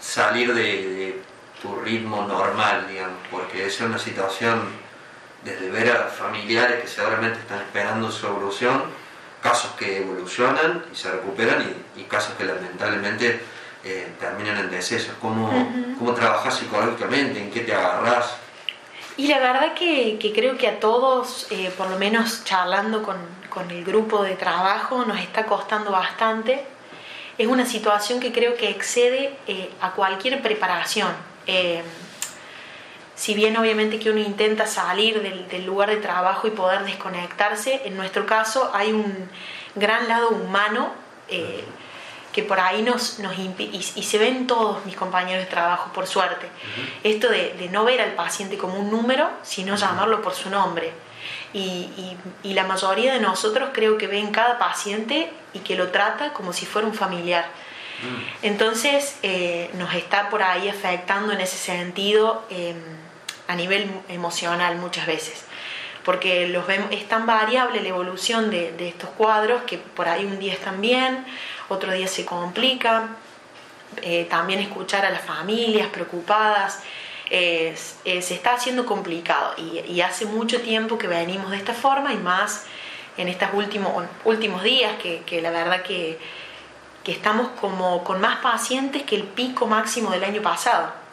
salir 0.00 0.54
de, 0.54 0.62
de 0.62 1.22
tu 1.62 1.76
ritmo 1.80 2.26
normal, 2.26 2.86
digamos? 2.88 3.18
Porque 3.30 3.66
es 3.66 3.80
una 3.80 3.98
situación 3.98 4.62
desde 5.44 5.70
ver 5.70 5.90
a 5.96 6.04
familiares 6.08 6.82
que 6.82 6.88
seguramente 6.88 7.38
están 7.40 7.60
esperando 7.60 8.10
su 8.10 8.26
evolución, 8.26 8.84
casos 9.42 9.72
que 9.78 9.98
evolucionan 9.98 10.84
y 10.92 10.96
se 10.96 11.10
recuperan 11.10 11.62
y, 11.96 12.00
y 12.00 12.04
casos 12.04 12.34
que 12.38 12.44
lamentablemente 12.44 13.40
eh, 13.84 14.12
terminan 14.18 14.56
en 14.58 14.70
decesos. 14.70 15.14
¿Cómo. 15.20 15.50
¿Cómo 15.98 16.12
trabajas 16.12 16.56
psicológicamente? 16.56 17.38
¿En 17.38 17.50
qué 17.50 17.60
te 17.60 17.74
agarras? 17.74 18.36
Y 19.16 19.28
la 19.28 19.38
verdad 19.38 19.74
que, 19.74 20.18
que 20.18 20.32
creo 20.32 20.56
que 20.56 20.66
a 20.66 20.80
todos, 20.80 21.46
eh, 21.50 21.72
por 21.76 21.88
lo 21.88 21.98
menos 21.98 22.44
charlando 22.44 23.02
con, 23.02 23.16
con 23.48 23.70
el 23.70 23.84
grupo 23.84 24.22
de 24.22 24.34
trabajo, 24.34 25.04
nos 25.04 25.20
está 25.20 25.46
costando 25.46 25.92
bastante. 25.92 26.64
Es 27.38 27.46
una 27.46 27.64
situación 27.64 28.20
que 28.20 28.32
creo 28.32 28.56
que 28.56 28.70
excede 28.70 29.36
eh, 29.46 29.70
a 29.80 29.92
cualquier 29.92 30.42
preparación. 30.42 31.12
Eh, 31.46 31.82
si 33.14 33.34
bien 33.34 33.56
obviamente 33.56 34.00
que 34.00 34.10
uno 34.10 34.20
intenta 34.20 34.66
salir 34.66 35.22
del, 35.22 35.46
del 35.48 35.64
lugar 35.64 35.90
de 35.90 35.96
trabajo 35.96 36.48
y 36.48 36.50
poder 36.50 36.84
desconectarse, 36.84 37.82
en 37.84 37.96
nuestro 37.96 38.26
caso 38.26 38.70
hay 38.74 38.92
un 38.92 39.28
gran 39.76 40.08
lado 40.08 40.30
humano 40.30 40.92
eh, 41.28 41.64
que 42.34 42.42
por 42.42 42.58
ahí 42.60 42.82
nos, 42.82 43.20
nos 43.20 43.38
y, 43.38 43.54
y 43.94 44.02
se 44.02 44.18
ven 44.18 44.46
todos 44.46 44.84
mis 44.84 44.96
compañeros 44.96 45.44
de 45.44 45.50
trabajo, 45.50 45.90
por 45.94 46.06
suerte. 46.06 46.48
Esto 47.04 47.28
de, 47.30 47.54
de 47.54 47.68
no 47.68 47.84
ver 47.84 48.00
al 48.00 48.12
paciente 48.12 48.58
como 48.58 48.74
un 48.74 48.90
número, 48.90 49.30
sino 49.42 49.76
llamarlo 49.76 50.20
por 50.20 50.34
su 50.34 50.50
nombre. 50.50 50.92
Y, 51.52 51.60
y- 51.96 52.16
y 52.42 52.54
la 52.54 52.64
mayoría 52.64 53.14
de 53.14 53.20
nosotros 53.20 53.70
creo 53.72 53.96
que 53.96 54.08
ven 54.08 54.32
cada 54.32 54.58
paciente 54.58 55.32
y 55.52 55.60
que 55.60 55.76
lo 55.76 55.88
trata 55.92 56.32
como 56.32 56.52
si 56.52 56.66
fuera 56.66 56.88
un 56.88 56.94
familiar. 56.94 57.46
Entonces 58.42 59.16
eh, 59.22 59.70
nos 59.74 59.94
está 59.94 60.28
por 60.28 60.42
ahí 60.42 60.68
afectando 60.68 61.32
en 61.32 61.40
ese 61.40 61.56
sentido 61.56 62.44
em, 62.50 62.76
a 63.46 63.54
nivel 63.54 63.88
emocional 64.08 64.76
muchas 64.76 65.06
veces 65.06 65.43
porque 66.04 66.48
los 66.48 66.66
vemos, 66.66 66.88
es 66.90 67.08
tan 67.08 67.26
variable 67.26 67.80
la 67.80 67.88
evolución 67.88 68.50
de, 68.50 68.74
estos 68.88 69.10
cuadros 69.10 69.62
que 69.62 69.78
por 69.78 70.08
ahí 70.08 70.24
un 70.24 70.38
día 70.38 70.52
están 70.52 70.80
bien, 70.80 71.24
otro 71.68 71.92
día 71.92 72.08
se 72.08 72.24
complica. 72.24 73.08
Eh, 74.02 74.26
también 74.28 74.58
escuchar 74.58 75.04
a 75.06 75.10
las 75.10 75.22
familias 75.22 75.86
preocupadas 75.88 76.82
se 77.30 78.34
está 78.34 78.54
haciendo 78.54 78.84
complicado 78.86 79.54
y, 79.56 80.00
hace 80.02 80.26
mucho 80.26 80.60
tiempo 80.60 80.98
que 80.98 81.06
venimos 81.06 81.50
de 81.50 81.56
esta 81.56 81.72
forma 81.72 82.12
y 82.12 82.16
más 82.16 82.64
en 83.16 83.28
estos 83.28 83.48
últimos, 83.52 84.04
últimos 84.24 84.62
días 84.62 84.92
que, 85.00 85.40
la 85.40 85.50
verdad 85.50 85.82
que, 85.82 86.18
que 87.02 87.12
estamos 87.12 87.48
como 87.60 88.02
con 88.04 88.20
más 88.20 88.38
pacientes 88.38 89.02
que 89.02 89.16
el 89.16 89.24
pico 89.24 89.66
máximo 89.66 90.10
del 90.10 90.24
año 90.24 90.42
pasado. 90.42 91.03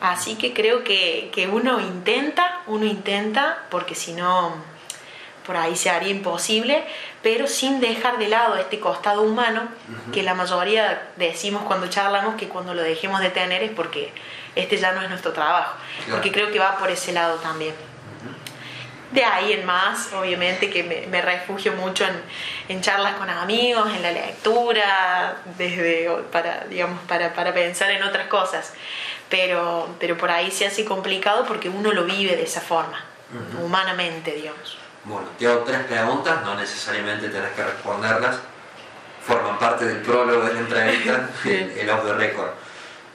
Así 0.00 0.36
que 0.36 0.52
creo 0.52 0.84
que, 0.84 1.48
uno 1.50 1.80
intenta, 1.80 2.60
uno 2.66 2.84
intenta, 2.84 3.64
porque 3.70 3.94
si 3.94 4.12
no, 4.12 4.54
por 5.46 5.56
ahí 5.56 5.74
se 5.76 5.90
haría 5.90 6.10
imposible, 6.10 6.84
pero 7.22 7.46
sin 7.46 7.80
dejar 7.80 8.18
de 8.18 8.28
lado 8.28 8.56
este 8.56 8.78
costado 8.78 9.22
humano 9.22 9.68
que 10.12 10.22
la 10.22 10.34
mayoría 10.34 11.08
decimos 11.16 11.62
cuando 11.62 11.88
charlamos 11.88 12.34
que 12.36 12.48
cuando 12.48 12.74
lo 12.74 12.82
dejemos 12.82 13.20
de 13.20 13.30
tener 13.30 13.62
es 13.62 13.70
porque 13.70 14.12
este 14.54 14.76
ya 14.76 14.92
no 14.92 15.02
es 15.02 15.08
nuestro 15.08 15.32
trabajo, 15.32 15.76
porque 16.10 16.30
creo 16.30 16.50
que 16.50 16.58
va 16.58 16.76
por 16.78 16.90
ese 16.90 17.12
lado 17.12 17.36
también. 17.36 17.74
De 19.12 19.24
ahí 19.24 19.52
en 19.52 19.64
más, 19.64 20.12
obviamente 20.12 20.68
que 20.68 20.82
me, 20.82 21.22
refugio 21.22 21.72
mucho 21.72 22.04
en, 22.68 22.80
charlas 22.80 23.14
con 23.14 23.30
amigos, 23.30 23.88
en 23.94 24.02
la 24.02 24.10
lectura, 24.10 25.36
desde 25.56 26.10
para, 26.32 26.64
digamos, 26.68 27.00
para, 27.06 27.32
para 27.32 27.54
pensar 27.54 27.90
en 27.92 28.02
otras 28.02 28.26
cosas 28.26 28.72
pero, 29.28 29.88
pero 29.98 30.16
por 30.16 30.30
ahí 30.30 30.50
se 30.50 30.66
hace 30.66 30.84
complicado 30.84 31.44
porque 31.46 31.68
uno 31.68 31.92
lo 31.92 32.04
vive 32.04 32.36
de 32.36 32.44
esa 32.44 32.60
forma, 32.60 33.04
humanamente, 33.62 34.32
digamos. 34.32 34.78
Bueno, 35.04 35.28
te 35.38 35.46
hago 35.46 35.60
tres 35.60 35.80
preguntas, 35.84 36.42
no 36.42 36.54
necesariamente 36.54 37.28
tenés 37.28 37.52
que 37.52 37.64
responderlas, 37.64 38.38
forman 39.24 39.58
parte 39.58 39.84
del 39.84 39.98
prólogo 39.98 40.44
de 40.44 40.54
la 40.54 40.60
entrevista, 40.60 41.30
el, 41.44 41.90
off 41.90 42.04
the 42.04 42.14
record. 42.14 42.50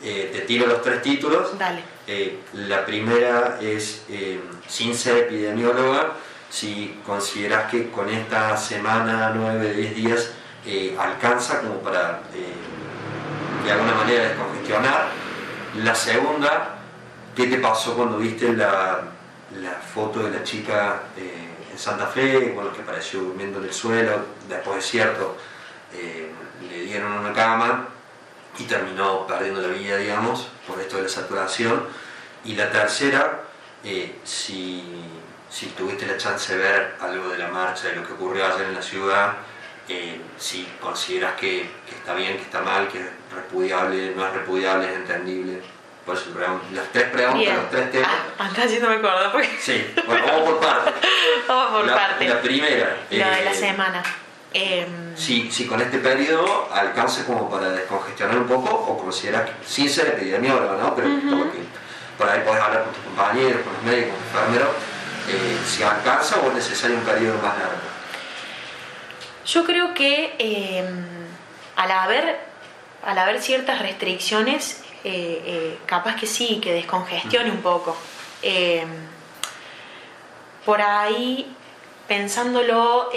Eh, 0.03 0.29
te 0.34 0.41
tiro 0.41 0.67
los 0.67 0.81
tres 0.81 1.01
títulos. 1.01 1.58
Dale. 1.58 1.84
Eh, 2.08 2.39
la 2.53 2.86
primera 2.86 3.60
es, 3.62 4.03
eh, 4.10 4.39
sin 4.67 4.96
ser 4.96 5.17
epidemióloga, 5.17 6.13
si 6.50 7.00
consideras 7.05 7.70
que 7.72 7.89
con 7.89 8.10
esta 8.10 8.58
semana, 8.58 9.31
nueve, 9.34 9.74
diez 9.74 9.96
días, 9.96 10.31
alcanza 11.00 11.62
como 11.62 11.79
para 11.79 12.22
de 13.63 13.72
alguna 13.72 13.96
manera 13.96 14.27
descongestionar 14.27 15.08
la 15.77 15.96
segunda, 15.96 16.75
¿qué 17.36 17.48
te 17.48 17.58
pasó 17.58 17.96
cuando 17.96 18.17
viste 18.17 18.51
la, 18.53 19.03
foto 19.93 20.24
de 20.24 20.31
la 20.31 20.43
chica 20.43 21.03
eh, 21.17 21.50
en 21.72 21.77
Santa 21.77 22.08
Fe, 22.08 22.51
bueno, 22.53 22.74
que 22.74 22.81
apareció 22.81 23.22
durmiendo 23.22 23.60
en 23.60 23.65
el 23.65 23.74
suelo, 23.74 24.25
después 24.50 24.77
de 24.77 24.81
cierto, 24.81 25.38
eh, 25.93 26.29
le 26.70 26.81
dieron 26.84 27.13
una 27.13 27.34
cama 27.34 27.88
y 28.58 28.63
terminó 28.63 29.25
perdiendo 29.25 29.62
la 29.62 29.70
vida, 29.70 29.98
digamos, 29.98 30.48
por 30.67 30.79
esto 30.79 30.98
de 30.98 31.03
la 31.03 31.10
saturación. 31.10 31.88
Y 32.43 32.55
la 32.55 32.72
tercera, 32.72 33.41
eh, 33.84 34.20
si, 34.24 34.84
tuviste 35.77 36.05
la 36.05 36.17
chance 36.17 36.55
de 36.55 36.62
ver 36.62 36.96
algo 37.00 37.29
de 37.29 37.38
la 37.38 37.48
marcha, 37.48 37.88
de 37.88 37.96
lo 37.96 38.05
que 38.05 38.13
ocurrió 38.13 38.46
ayer 38.46 38.67
en 38.67 38.75
la 38.75 38.81
ciudad, 38.81 39.38
si 40.38 40.67
consideras 40.79 41.36
que, 41.36 41.70
está 41.89 42.13
bien, 42.13 42.38
que 42.38 42.43
está 42.43 42.62
mal, 42.62 42.88
que 42.88 43.00
es 43.00 43.08
repudiable, 43.34 44.13
no 44.15 44.25
es 44.25 44.34
repudiable, 44.34 44.89
es 44.89 44.96
entendible. 44.96 45.62
Por 46.05 46.15
eso, 46.15 46.31
las 46.74 46.88
tres 46.91 47.10
preguntas, 47.12 47.55
los 47.55 47.70
tres 47.70 47.91
temas. 47.91 48.10
Ah, 48.39 48.50
no 48.81 48.89
me 48.89 48.96
acuerdo. 48.96 49.31
Porque... 49.31 49.50
Sí, 49.60 49.93
bueno, 50.08 50.25
vamos 50.25 50.50
por 50.50 50.60
partes. 50.60 50.93
vamos 51.48 51.81
por 51.81 51.93
partes. 51.93 52.29
La 52.29 52.41
primera. 52.41 52.98
La 53.12 53.29
de 53.29 53.46
la 53.46 53.51
eh, 53.51 53.55
semana. 53.55 54.03
Em, 54.53 55.15
si, 55.15 55.50
si, 55.50 55.65
con 55.65 55.79
este 55.81 56.00
periodo 56.00 56.67
alcanza 56.74 57.25
como 57.25 57.50
para 57.50 57.70
descongestionar 57.70 58.38
un 58.38 58.48
poco 58.48 58.70
o 58.70 58.98
consideras, 58.98 59.50
sin 59.65 59.89
ser 59.89 60.10
epidemiólogo, 60.10 60.75
¿no? 60.75 60.93
Pero 60.93 61.10
por 62.17 62.29
ahí 62.29 62.41
podés 62.46 62.62
hablar 62.62 62.84
con 62.84 62.93
tus 62.93 63.03
compañeros, 63.03 63.62
con 63.63 63.74
los 63.74 63.84
médicos, 63.84 64.13
con 64.13 64.20
los 64.20 64.50
enfermeros, 64.50 64.70
eh, 65.29 65.58
si 65.65 65.84
alcanza 65.84 66.36
o 66.41 66.50
es 66.50 66.55
necesario 66.55 66.98
un 66.98 67.03
periodo 67.03 67.36
más 67.36 67.58
largo. 67.58 67.77
Yo 69.46 69.63
creo 69.63 69.93
que 69.93 70.36
em, 70.38 71.05
al, 71.77 71.91
haber, 71.91 72.39
al 73.05 73.17
haber 73.17 73.41
ciertas 73.41 73.81
restricciones, 73.81 74.84
eh, 75.05 75.41
eh, 75.46 75.79
capaz 75.86 76.17
que 76.17 76.27
sí, 76.27 76.60
que 76.62 76.74
descongestione 76.74 77.50
un 77.50 77.62
poco. 77.62 77.96
Em, 78.41 78.89
por 80.65 80.81
ahí, 80.81 81.55
pensándolo, 82.08 83.10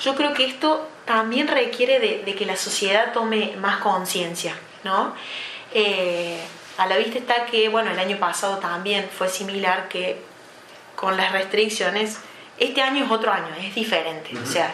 yo 0.00 0.14
creo 0.14 0.34
que 0.34 0.44
esto 0.46 0.88
también 1.04 1.48
requiere 1.48 1.98
de, 1.98 2.34
que 2.34 2.46
la 2.46 2.56
sociedad 2.56 3.12
tome 3.12 3.56
más 3.56 3.78
conciencia, 3.78 4.54
¿no? 4.84 5.14
a 6.78 6.86
la 6.86 6.96
vista 6.96 7.18
está 7.18 7.46
que, 7.46 7.68
bueno, 7.68 7.90
el 7.90 7.98
año 7.98 8.18
pasado 8.18 8.58
también 8.58 9.08
fue 9.10 9.28
similar 9.28 9.88
que 9.88 10.22
con 10.94 11.16
las 11.16 11.32
restricciones 11.32 12.18
este 12.58 12.82
año 12.82 13.04
es 13.04 13.10
otro 13.10 13.32
año, 13.32 13.48
es 13.60 13.74
diferente. 13.74 14.36
O 14.36 14.46
sea, 14.46 14.72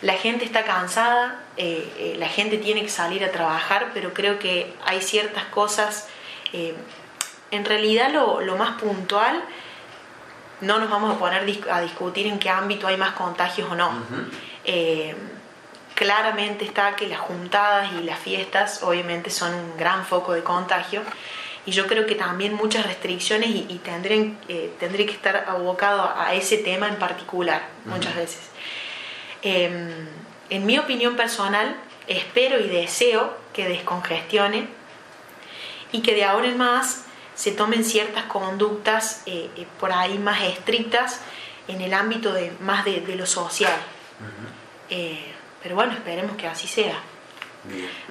la 0.00 0.14
gente 0.14 0.44
está 0.44 0.64
cansada, 0.64 1.40
eh, 1.56 1.92
eh, 1.98 2.14
la 2.18 2.28
gente 2.28 2.58
tiene 2.58 2.82
que 2.82 2.88
salir 2.88 3.24
a 3.24 3.32
trabajar, 3.32 3.90
pero 3.94 4.14
creo 4.14 4.38
que 4.38 4.72
hay 4.84 5.02
ciertas 5.02 5.44
cosas, 5.46 6.08
eh, 6.52 6.74
en 7.50 7.64
realidad 7.64 8.12
lo, 8.12 8.56
más 8.56 8.80
puntual, 8.80 9.42
no 10.60 10.78
nos 10.78 10.90
vamos 10.90 11.14
a 11.14 11.18
poner 11.18 11.42
a 11.70 11.80
discutir 11.80 12.26
en 12.26 12.38
qué 12.38 12.50
ámbito 12.50 12.86
hay 12.86 12.96
más 12.96 13.12
contagios 13.12 13.70
o 13.70 13.74
no. 13.74 13.90
claramente 15.94 16.64
está 16.64 16.94
que 16.94 17.08
las 17.08 17.20
juntadas 17.20 17.92
y 17.92 18.04
las 18.04 18.18
fiestas 18.18 18.82
obviamente 18.82 19.30
son 19.30 19.52
un 19.52 19.76
gran 19.76 20.04
foco 20.04 20.32
de 20.32 20.42
contagio 20.42 21.02
y 21.68 21.70
yo 21.70 21.86
creo 21.86 22.06
que 22.06 22.14
también 22.14 22.54
muchas 22.54 22.86
restricciones 22.86 23.50
y, 23.50 23.66
y 23.68 23.78
tendrían, 23.84 24.38
eh, 24.48 24.72
tendría 24.80 25.04
que 25.04 25.12
estar 25.12 25.44
abocado 25.46 26.10
a 26.16 26.32
ese 26.32 26.56
tema 26.56 26.88
en 26.88 26.96
particular 26.96 27.60
muchas 27.84 28.16
veces. 28.16 28.40
Em, 29.42 30.08
en 30.48 30.64
mi 30.64 30.78
opinión 30.78 31.14
personal, 31.14 31.76
espero 32.06 32.58
y 32.58 32.68
deseo 32.68 33.36
que 33.52 33.68
descongestione 33.68 34.66
y 35.92 36.00
que 36.00 36.14
de 36.14 36.24
ahora 36.24 36.48
en 36.48 36.56
más 36.56 37.04
se 37.38 37.52
tomen 37.52 37.84
ciertas 37.84 38.24
conductas 38.24 39.22
eh, 39.26 39.48
eh, 39.56 39.66
por 39.78 39.92
ahí 39.92 40.18
más 40.18 40.42
estrictas 40.42 41.20
en 41.68 41.80
el 41.80 41.94
ámbito 41.94 42.32
de, 42.32 42.52
más 42.60 42.84
de, 42.84 43.00
lo 43.14 43.26
social. 43.26 43.78
pero 45.62 45.74
bueno, 45.74 45.92
esperemos 45.92 46.36
que 46.36 46.46
así 46.48 46.66
sea 46.66 47.00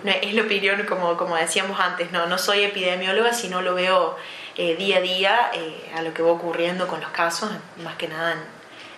es 0.05 0.33
la 0.33 0.41
opinión, 0.43 0.85
como, 0.85 1.17
como 1.17 1.35
decíamos 1.35 1.79
antes, 1.79 2.11
no, 2.11 2.27
no 2.27 2.37
soy 2.37 2.63
epidemióloga, 2.63 3.33
sino 3.33 3.61
lo 3.61 3.75
veo 3.75 4.15
eh, 4.55 4.75
día 4.75 4.97
a 4.97 5.01
día 5.01 5.51
eh, 5.53 5.91
a 5.95 6.01
lo 6.01 6.13
que 6.13 6.21
va 6.21 6.31
ocurriendo 6.31 6.87
con 6.87 7.01
los 7.01 7.09
casos, 7.11 7.49
más 7.83 7.95
que 7.95 8.07
nada 8.07 8.35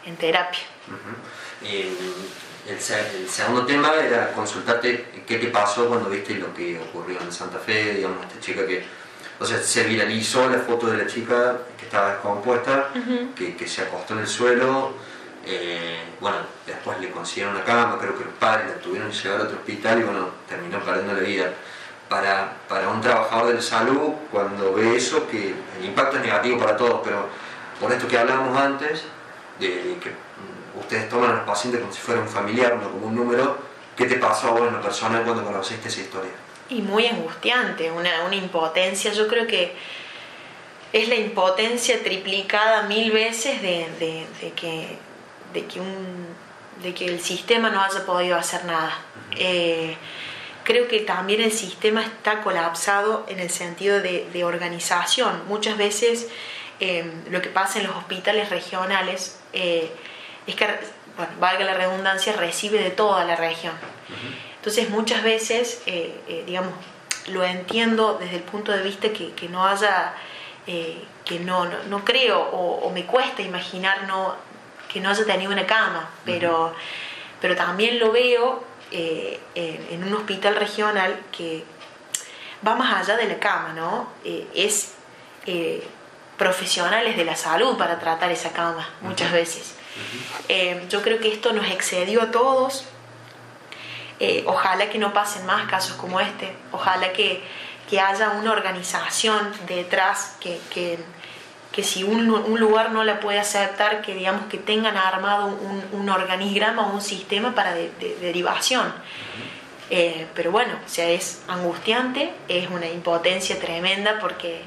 en, 0.06 0.16
terapia. 0.18 0.62
el, 1.64 2.80
segundo 3.30 3.66
tema 3.66 3.94
era 3.96 4.32
consultarte 4.34 5.24
qué 5.26 5.38
te 5.38 5.48
pasó 5.48 5.88
cuando 5.88 6.10
viste 6.10 6.36
lo 6.36 6.54
que 6.54 6.80
ocurrió 6.80 7.22
en 7.22 7.32
Santa 7.32 7.60
Fe, 7.60 7.94
digamos, 7.96 8.26
esta 8.26 8.40
chica 8.40 8.66
que, 8.66 8.84
o 9.40 9.46
sea, 9.46 9.60
se 9.60 9.84
viralizó 9.84 10.50
la 10.50 10.60
foto 10.60 10.88
de 10.88 10.98
la 10.98 11.08
chica 11.08 11.58
que 11.78 11.86
estaba 11.86 12.12
descompuesta, 12.12 12.90
que, 13.36 13.56
que 13.56 13.68
se 13.68 13.84
acostó 13.84 14.14
en 14.14 14.20
el 14.20 14.28
suelo 14.28 14.94
eh, 15.46 15.98
bueno, 16.20 16.38
después 16.66 17.00
le 17.00 17.10
consiguieron 17.12 17.56
una 17.56 17.64
cama, 17.64 17.98
creo 18.00 18.18
que 18.18 18.26
los 18.26 18.34
padres 18.34 18.68
la 18.68 18.76
tuvieron 18.76 19.10
que 19.10 19.18
llevar 19.18 19.42
a 19.42 19.44
otro 19.46 19.58
hospital 19.58 20.00
y 20.00 20.04
bueno, 20.04 20.30
terminó 20.48 20.80
perdiendo 20.80 21.14
la 21.14 21.20
vida. 21.22 21.54
Para, 22.10 22.54
para 22.68 22.90
un 22.90 23.02
trabajador 23.02 23.50
de 23.50 23.54
la 23.56 23.62
salud, 23.62 24.14
cuando 24.32 24.74
ve 24.74 24.96
eso, 24.96 25.28
que 25.28 25.54
el 25.80 25.86
impacto 25.86 26.18
es 26.18 26.24
negativo 26.24 26.58
para 26.58 26.76
todos, 26.76 27.02
pero 27.04 27.28
por 27.80 27.92
esto 27.92 28.08
que 28.08 28.18
hablábamos 28.18 28.58
antes, 28.58 29.04
de, 29.60 29.98
que 30.02 30.12
ustedes 30.80 31.08
toman 31.08 31.30
a 31.30 31.34
los 31.36 31.44
pacientes 31.44 31.80
como 31.82 31.94
si 31.94 32.00
fuera 32.00 32.20
un 32.20 32.28
familiar, 32.28 32.78
no 32.78 32.92
como 32.92 33.08
un 33.08 33.16
número, 33.16 33.58
¿qué 33.96 34.06
te 34.06 34.16
pasó 34.16 34.48
a 34.48 34.52
vos 34.52 34.68
en 34.68 34.74
lo 34.74 34.82
personal 34.82 35.24
cuando 35.24 35.46
conociste 35.46 35.88
esa 35.88 36.02
historia? 36.02 36.32
Y 36.70 36.82
muy 36.82 37.08
angustiante, 37.08 37.92
una, 37.92 38.24
una 38.26 38.36
impotencia, 38.36 39.12
yo 39.14 39.28
creo 39.28 39.48
que 39.48 39.74
es 40.94 41.08
la 41.08 41.16
impotencia 41.16 42.02
triplicada 42.04 42.84
mil 42.84 43.12
veces 43.12 43.62
de, 43.62 43.88
de 44.42 44.52
que 44.54 44.98
de 45.54 45.66
que, 45.66 45.80
un, 45.80 46.28
de 46.82 46.94
que 46.94 47.06
el 47.06 47.20
sistema 47.20 47.70
no 47.70 47.82
haya 47.82 48.06
podido 48.06 48.38
hacer 48.38 48.66
nada. 48.66 48.98
Eh, 49.36 49.96
creo 50.64 50.88
que 50.88 51.00
también 51.00 51.42
el 51.42 51.52
sistema 51.52 52.04
está 52.04 52.42
colapsado 52.42 53.26
en 53.28 53.40
el 53.40 53.50
sentido 53.50 54.02
de, 54.02 54.44
organización. 54.44 55.44
Muchas 55.48 55.78
veces 55.78 56.28
eh, 56.80 57.12
lo 57.30 57.42
que 57.42 57.50
pasa 57.50 57.80
en 57.80 57.88
los 57.88 57.96
hospitales 57.96 58.50
regionales 58.50 59.40
eh, 59.54 59.92
es 60.48 60.56
que, 60.56 60.68
bueno, 61.18 61.32
valga 61.40 61.66
la 61.66 61.74
redundancia, 61.74 62.34
recibe 62.34 62.82
de 62.82 62.92
toda 62.92 63.26
la 63.26 63.36
región. 63.36 63.74
Entonces 64.60 64.90
muchas 64.90 65.24
veces, 65.24 65.82
eh, 65.86 66.20
eh, 66.28 66.44
digamos, 66.46 66.74
lo 67.28 67.46
entiendo 67.46 68.18
desde 68.20 68.36
el 68.36 68.44
punto 68.44 68.74
de 68.74 68.84
vista 68.84 69.10
que, 69.10 69.32
que 69.32 69.48
no 69.48 69.66
haya, 69.66 70.14
eh, 70.68 71.02
que 71.24 71.40
no, 71.40 71.66
no, 71.66 71.82
no 71.88 72.04
creo 72.04 72.42
o, 72.42 72.86
o, 72.86 72.90
me 72.92 73.06
cuesta 73.06 73.42
imaginar 73.42 74.04
no, 74.04 74.36
que 74.92 75.00
no 75.00 75.10
haya 75.10 75.24
tenido 75.26 75.54
una 75.54 75.66
cama, 75.66 76.10
pero, 76.26 76.76
pero 77.40 77.56
también 77.56 78.00
lo 78.00 78.12
veo 78.12 78.66
en, 78.92 79.40
en, 79.56 80.04
un 80.04 80.14
hospital 80.16 80.56
regional 80.56 81.18
que 81.32 81.64
va 82.68 82.76
más 82.76 83.02
allá 83.02 83.16
de 83.16 83.28
la 83.28 83.40
cama, 83.40 83.72
¿no? 83.74 84.10
es 84.54 84.96
profesionales 86.38 87.16
de 87.16 87.24
la 87.24 87.36
salud 87.36 87.78
para 87.78 88.00
tratar 88.00 88.32
esa 88.32 88.52
cama 88.52 88.90
muchas 89.02 89.32
veces. 89.32 89.76
Yo 90.90 91.02
creo 91.02 91.20
que 91.20 91.32
esto 91.32 91.54
nos 91.54 91.70
excedió 91.72 92.24
a 92.24 92.32
todos. 92.32 92.86
Eh, 94.20 94.44
ojalá 94.48 94.90
que 94.90 94.98
no 94.98 95.14
pasen 95.14 95.46
más 95.46 95.68
casos 95.68 95.96
como 95.96 96.20
este. 96.20 96.54
Ojalá 96.72 97.14
que, 97.14 97.42
que 97.90 98.00
haya 98.00 98.32
una 98.32 98.52
organización 98.52 99.52
detrás 99.68 100.36
que, 100.40 100.60
que, 100.74 101.00
que 101.72 101.84
si 101.84 102.04
un, 102.04 102.30
un, 102.30 102.60
lugar 102.60 102.92
no 102.92 103.04
la 103.04 103.20
puede 103.20 103.40
aceptar, 103.40 104.02
que 104.02 104.14
digamos 104.14 104.48
que 104.48 104.58
tengan 104.58 104.98
armado 104.98 105.48
un, 105.48 105.84
un 105.94 106.10
organigrama 106.10 106.88
o 106.88 106.94
un 106.94 107.02
sistema 107.02 107.56
para 107.56 107.74
de, 107.74 107.92
de, 108.00 108.16
derivación. 108.18 108.94
Eh, 109.90 110.28
pero 110.36 110.52
bueno, 110.52 110.74
o 110.86 110.90
sea, 110.90 111.10
es 111.10 111.42
angustiante, 111.48 112.32
es 112.48 112.70
una 112.70 112.88
impotencia 112.88 113.58
tremenda 113.60 114.20
porque 114.20 114.62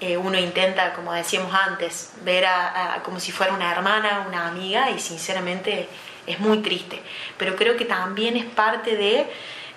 eh, 0.00 0.16
uno 0.16 0.38
intenta, 0.38 0.92
como 0.92 1.12
decíamos 1.12 1.52
antes, 1.54 2.12
ver 2.22 2.44
a, 2.44 2.94
a, 2.94 3.02
como 3.02 3.18
si 3.18 3.32
fuera 3.32 3.54
una 3.54 3.72
hermana, 3.72 4.24
una 4.28 4.46
amiga 4.46 4.90
y 4.90 5.00
sinceramente 5.00 5.88
es 6.26 6.40
muy 6.40 6.58
triste. 6.58 7.00
Pero 7.38 7.56
creo 7.56 7.76
que 7.76 7.84
también 7.84 8.36
es 8.36 8.44
parte 8.44 8.96
de 8.96 9.26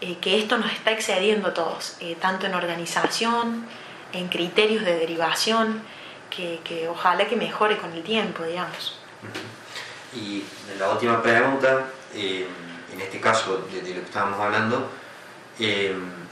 eh, 0.01 0.17
que 0.21 0.39
esto 0.39 0.57
nos 0.57 0.71
está 0.71 0.91
excediendo 0.91 1.49
a 1.49 1.53
todos, 1.53 1.97
eh, 1.99 2.15
tanto 2.19 2.45
en 2.45 2.53
organización, 2.53 3.65
en 4.13 4.27
criterios 4.27 4.85
de 4.85 4.95
derivación, 4.95 5.81
que, 6.29 6.59
que, 6.63 6.87
ojalá 6.87 7.27
que 7.27 7.35
mejore 7.35 7.77
con 7.77 7.91
el 7.93 8.03
tiempo, 8.03 8.43
digamos. 8.43 8.99
Y 10.13 10.43
la 10.77 10.89
última 10.89 11.21
pregunta, 11.21 11.85
eh, 12.13 12.47
en 12.93 13.01
este 13.01 13.19
caso 13.19 13.67
de, 13.71 13.79
lo 13.79 14.01
que 14.01 14.05
estábamos 14.05 14.39
hablando, 14.39 14.89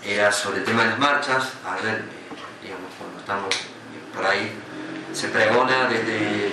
era 0.03 0.31
sobre 0.31 0.59
el 0.59 0.65
tema 0.65 0.83
de 0.83 0.89
las 0.91 0.99
marchas. 0.99 1.53
Ayer, 1.65 2.03
digamos, 2.61 2.91
cuando 2.99 3.19
estamos 3.19 3.55
por 4.15 4.25
ahí 4.25 4.51
se 5.11 5.27
pregona 5.29 5.87
desde, 5.89 6.51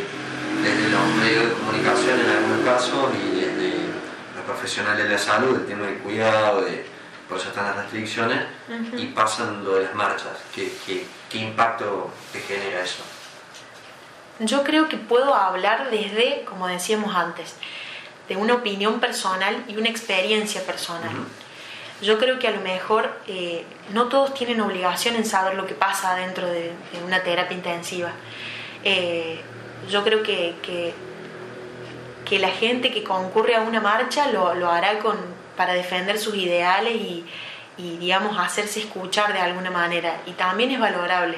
desde 0.62 0.90
los 0.90 1.06
medios 1.16 1.48
de 1.48 1.52
comunicación 1.54 2.20
en 2.20 2.30
algunos 2.30 2.64
casos 2.64 3.10
y 3.14 3.31
profesionales 4.52 5.04
de 5.04 5.10
la 5.10 5.18
salud, 5.18 5.56
el 5.56 5.66
tema 5.66 5.86
del 5.86 5.98
cuidado, 5.98 6.62
de, 6.62 6.86
por 7.28 7.38
eso 7.38 7.48
están 7.48 7.66
las 7.66 7.76
restricciones, 7.76 8.40
uh 8.68 8.72
-huh. 8.72 9.00
y 9.00 9.06
pasan 9.06 9.64
lo 9.64 9.74
de 9.76 9.84
las 9.84 9.94
marchas. 9.94 10.36
¿Qué, 10.54 10.72
qué, 10.86 11.06
qué 11.30 11.38
impacto 11.38 12.10
te 12.32 12.40
genera 12.40 12.82
eso? 12.82 13.02
Yo 14.38 14.62
creo 14.64 14.88
que 14.88 14.96
puedo 14.96 15.34
hablar 15.34 15.90
desde, 15.90 16.44
como 16.44 16.66
decíamos 16.66 17.14
antes, 17.14 17.56
de 18.28 18.36
una 18.36 18.54
opinión 18.54 19.00
personal 19.00 19.64
y 19.68 19.76
una 19.76 19.88
experiencia 19.88 20.62
personal. 20.62 21.14
Uh 21.14 21.20
-huh 21.20 21.42
yo 22.02 22.18
creo 22.18 22.38
que 22.38 22.48
a 22.48 22.50
lo 22.50 22.60
mejor 22.60 23.16
eh, 23.28 23.64
no 23.92 24.08
todos 24.08 24.34
tienen 24.34 24.60
obligación 24.60 25.14
en 25.14 25.24
saber 25.24 25.54
lo 25.54 25.66
que 25.66 25.74
pasa 25.74 26.16
dentro 26.16 26.46
de, 26.48 26.72
de 26.92 27.04
una 27.06 27.22
terapia 27.22 27.56
intensiva. 27.56 28.10
Eh, 28.82 29.40
yo 29.88 30.02
creo 30.02 30.22
que, 30.22 30.56
que, 30.62 30.92
que, 32.32 32.38
la 32.38 32.48
gente 32.48 32.90
que 32.90 33.02
concurre 33.04 33.56
a 33.56 33.60
una 33.60 33.80
marcha 33.80 34.28
lo, 34.28 34.54
lo 34.54 34.70
hará 34.70 34.98
con, 35.00 35.18
para 35.54 35.74
defender 35.74 36.18
sus 36.18 36.34
ideales 36.34 36.94
y, 36.94 37.24
y, 37.76 37.98
digamos, 37.98 38.38
hacerse 38.38 38.80
escuchar 38.80 39.34
de 39.34 39.40
alguna 39.40 39.70
manera. 39.70 40.22
Y 40.24 40.32
también 40.32 40.70
es 40.70 40.80
valorable. 40.80 41.36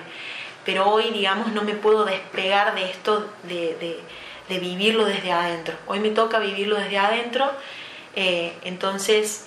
Pero 0.64 0.88
hoy, 0.88 1.10
digamos, 1.10 1.52
no 1.52 1.62
me 1.62 1.74
puedo 1.74 2.04
despegar 2.04 2.74
de 2.74 2.90
esto 2.90 3.28
de, 3.42 3.98
de, 4.48 4.58
vivirlo 4.60 5.04
desde 5.04 5.32
adentro. 5.32 5.74
Hoy 5.88 5.98
me 5.98 6.10
toca 6.10 6.38
vivirlo 6.38 6.76
desde 6.76 6.98
adentro. 6.98 7.50
Eh, 8.14 8.52
entonces, 8.62 9.46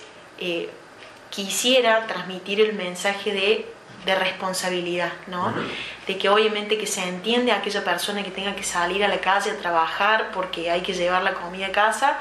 quisiera 1.30 2.06
transmitir 2.06 2.60
el 2.60 2.74
mensaje 2.74 3.32
de, 3.32 3.66
de 4.08 4.14
responsabilidad, 4.14 5.12
¿no? 5.26 5.48
Uh 5.48 5.50
-huh. 5.50 6.06
De 6.06 6.16
que 6.18 6.28
obviamente 6.28 6.78
que 6.78 6.86
se 6.86 7.02
entiende 7.14 7.52
a 7.52 7.56
aquella 7.56 7.82
persona 7.84 8.22
que 8.22 8.30
tenga 8.30 8.54
que 8.58 8.64
salir 8.64 9.04
a 9.04 9.08
la 9.08 9.20
calle 9.28 9.50
a 9.50 9.56
trabajar 9.64 10.30
porque 10.32 10.70
hay 10.70 10.80
que 10.80 10.94
llevar 10.94 11.22
la 11.22 11.34
comida 11.34 11.66
a 11.66 11.72
casa, 11.72 12.18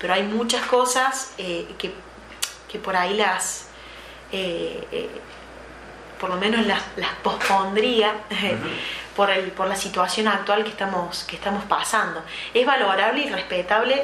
pero 0.00 0.10
hay 0.14 0.24
muchas 0.24 0.62
cosas 0.66 1.32
eh, 1.38 1.66
que, 1.78 1.88
que, 2.70 2.78
por 2.78 2.94
ahí 2.96 3.14
las, 3.14 3.68
eh, 4.32 4.86
eh, 4.90 5.10
por 6.20 6.28
lo 6.30 6.36
menos 6.36 6.66
las, 6.66 6.82
las 6.96 7.12
pospondría 7.22 8.08
uh 8.30 8.34
-huh. 8.34 8.58
por, 9.16 9.30
el, 9.30 9.44
por 9.58 9.66
la 9.68 9.76
situación 9.76 10.26
actual 10.26 10.64
que 10.64 10.70
estamos, 10.76 11.24
que 11.28 11.36
estamos 11.36 11.64
pasando. 11.76 12.18
Es 12.52 12.64
valorable 12.66 13.20
y 13.26 13.28
respetable 13.30 13.94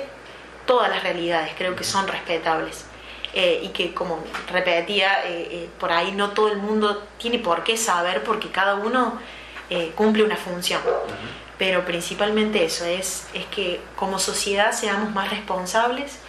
todas 0.66 0.88
las 0.88 1.02
realidades, 1.02 1.50
creo 1.58 1.74
que 1.74 1.84
son 1.84 2.06
respetables 2.06 2.86
eh, 3.36 3.62
y 3.64 3.68
que 3.70 3.92
como 3.92 4.22
repetía, 4.48 5.24
eh, 5.24 5.48
eh, 5.50 5.68
por 5.80 5.90
ahí 5.90 6.12
no 6.12 6.30
todo 6.30 6.48
el 6.48 6.58
mundo 6.58 7.02
tiene 7.18 7.40
por 7.40 7.64
qué 7.64 7.76
saber 7.76 8.22
porque 8.22 8.48
cada 8.50 8.76
uno 8.76 9.18
cumple 9.96 10.22
una 10.22 10.36
función. 10.36 10.80
Pero 11.58 11.84
principalmente 11.84 12.64
eso, 12.64 12.84
es, 12.84 13.26
es 13.34 13.44
que 13.46 13.80
como 13.96 14.20
sociedad 14.20 14.70
seamos 14.70 15.12
más 15.12 15.30
responsables 15.30 16.20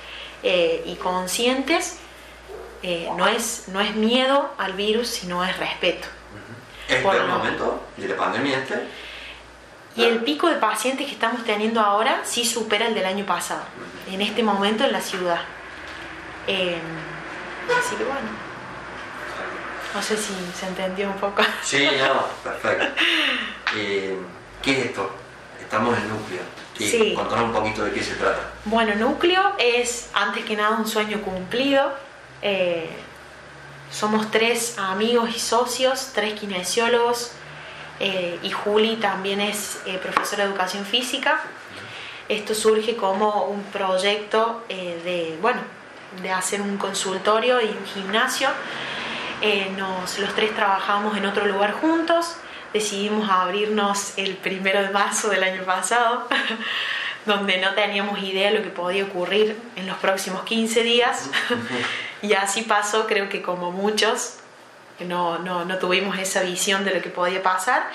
y 0.41 0.95
conscientes. 0.95 1.99
no, 3.15 3.27
es, 3.27 3.65
no 3.67 3.81
es 3.81 3.93
miedo 3.95 4.51
al 4.57 4.73
virus, 4.73 5.09
sino 5.09 5.43
es 5.45 5.55
respeto. 5.57 6.07
¿Este 6.87 7.03
por 7.03 7.15
el 7.15 7.27
lo... 7.27 7.37
momento 7.37 7.83
de 7.97 8.07
la 8.07 8.17
pandemia 8.17 8.57
este? 8.57 8.81
Y 9.95 10.05
el 10.05 10.23
pico 10.23 10.49
de 10.49 10.55
pacientes 10.55 11.05
que 11.05 11.13
estamos 11.13 11.43
teniendo 11.43 11.81
ahora 11.81 12.21
sí 12.23 12.45
supera 12.45 12.87
el 12.87 12.95
del 12.95 13.05
año 13.05 13.27
pasado, 13.27 13.61
en 14.11 14.21
este 14.23 14.41
momento 14.41 14.85
en 14.85 14.91
la 14.91 15.01
ciudad. 15.01 15.41
Eh, 16.47 16.79
así 17.79 17.95
que 17.95 18.03
bueno. 18.03 18.29
No 19.93 20.01
sé 20.01 20.17
si 20.17 20.33
se 20.57 20.67
entendió 20.67 21.07
un 21.07 21.15
poco. 21.17 21.41
Sí, 21.63 21.87
no, 21.97 22.27
perfecto. 22.43 23.01
Eh, 23.75 24.17
¿Qué 24.61 24.71
es 24.71 24.85
esto? 24.87 25.09
Estamos 25.61 25.97
en 25.97 26.09
núcleo. 26.09 26.41
Sí. 26.77 27.13
Contanos 27.15 27.45
un 27.45 27.53
poquito 27.53 27.83
de 27.83 27.91
qué 27.91 28.03
se 28.03 28.15
trata. 28.15 28.51
Bueno, 28.65 28.95
núcleo 28.95 29.53
es 29.57 30.09
antes 30.13 30.43
que 30.43 30.55
nada 30.55 30.77
un 30.77 30.87
sueño 30.87 31.21
cumplido. 31.21 31.93
Eh, 32.41 32.89
somos 33.91 34.29
tres 34.29 34.77
amigos 34.77 35.29
y 35.33 35.39
socios, 35.39 36.11
tres 36.13 36.39
kinesiólogos. 36.39 37.31
Eh, 37.99 38.37
y 38.43 38.51
Juli 38.51 38.97
también 38.97 39.39
es 39.39 39.79
eh, 39.85 39.97
profesora 39.97 40.43
de 40.43 40.49
educación 40.49 40.85
física. 40.85 41.41
Esto 42.27 42.53
surge 42.53 42.95
como 42.97 43.45
un 43.45 43.63
proyecto 43.63 44.63
de, 44.67 45.37
bueno, 45.41 45.61
de 46.21 46.31
hacer 46.31 46.61
un 46.61 46.77
consultorio 46.77 47.61
y 47.61 47.65
un 47.65 47.85
gimnasio. 47.85 48.49
Eh, 49.41 49.71
nos, 49.77 50.17
los 50.19 50.33
tres 50.33 50.55
trabajamos 50.55 51.17
en 51.17 51.25
otro 51.25 51.45
lugar 51.45 51.73
juntos, 51.73 52.37
decidimos 52.73 53.29
abrirnos 53.29 54.17
el 54.17 54.35
primero 54.37 54.81
de 54.81 54.89
marzo 54.89 55.29
del 55.29 55.43
año 55.43 55.63
pasado, 55.63 56.27
donde 57.25 57.57
no 57.59 57.73
teníamos 57.73 58.21
idea 58.21 58.51
de 58.51 58.57
lo 58.57 58.63
que 58.63 58.69
podía 58.69 59.03
ocurrir 59.03 59.57
en 59.75 59.87
los 59.87 59.97
próximos 59.97 60.43
15 60.43 60.83
días. 60.83 61.29
y 62.21 62.33
así 62.33 62.61
pasó, 62.63 63.07
creo 63.07 63.29
que 63.29 63.41
como 63.41 63.71
muchos, 63.71 64.37
no, 64.99 65.39
no, 65.39 65.65
no 65.65 65.77
tuvimos 65.77 66.17
esa 66.17 66.41
visión 66.41 66.85
de 66.85 66.93
lo 66.93 67.01
que 67.01 67.09
podía 67.09 67.43
pasar 67.43 67.89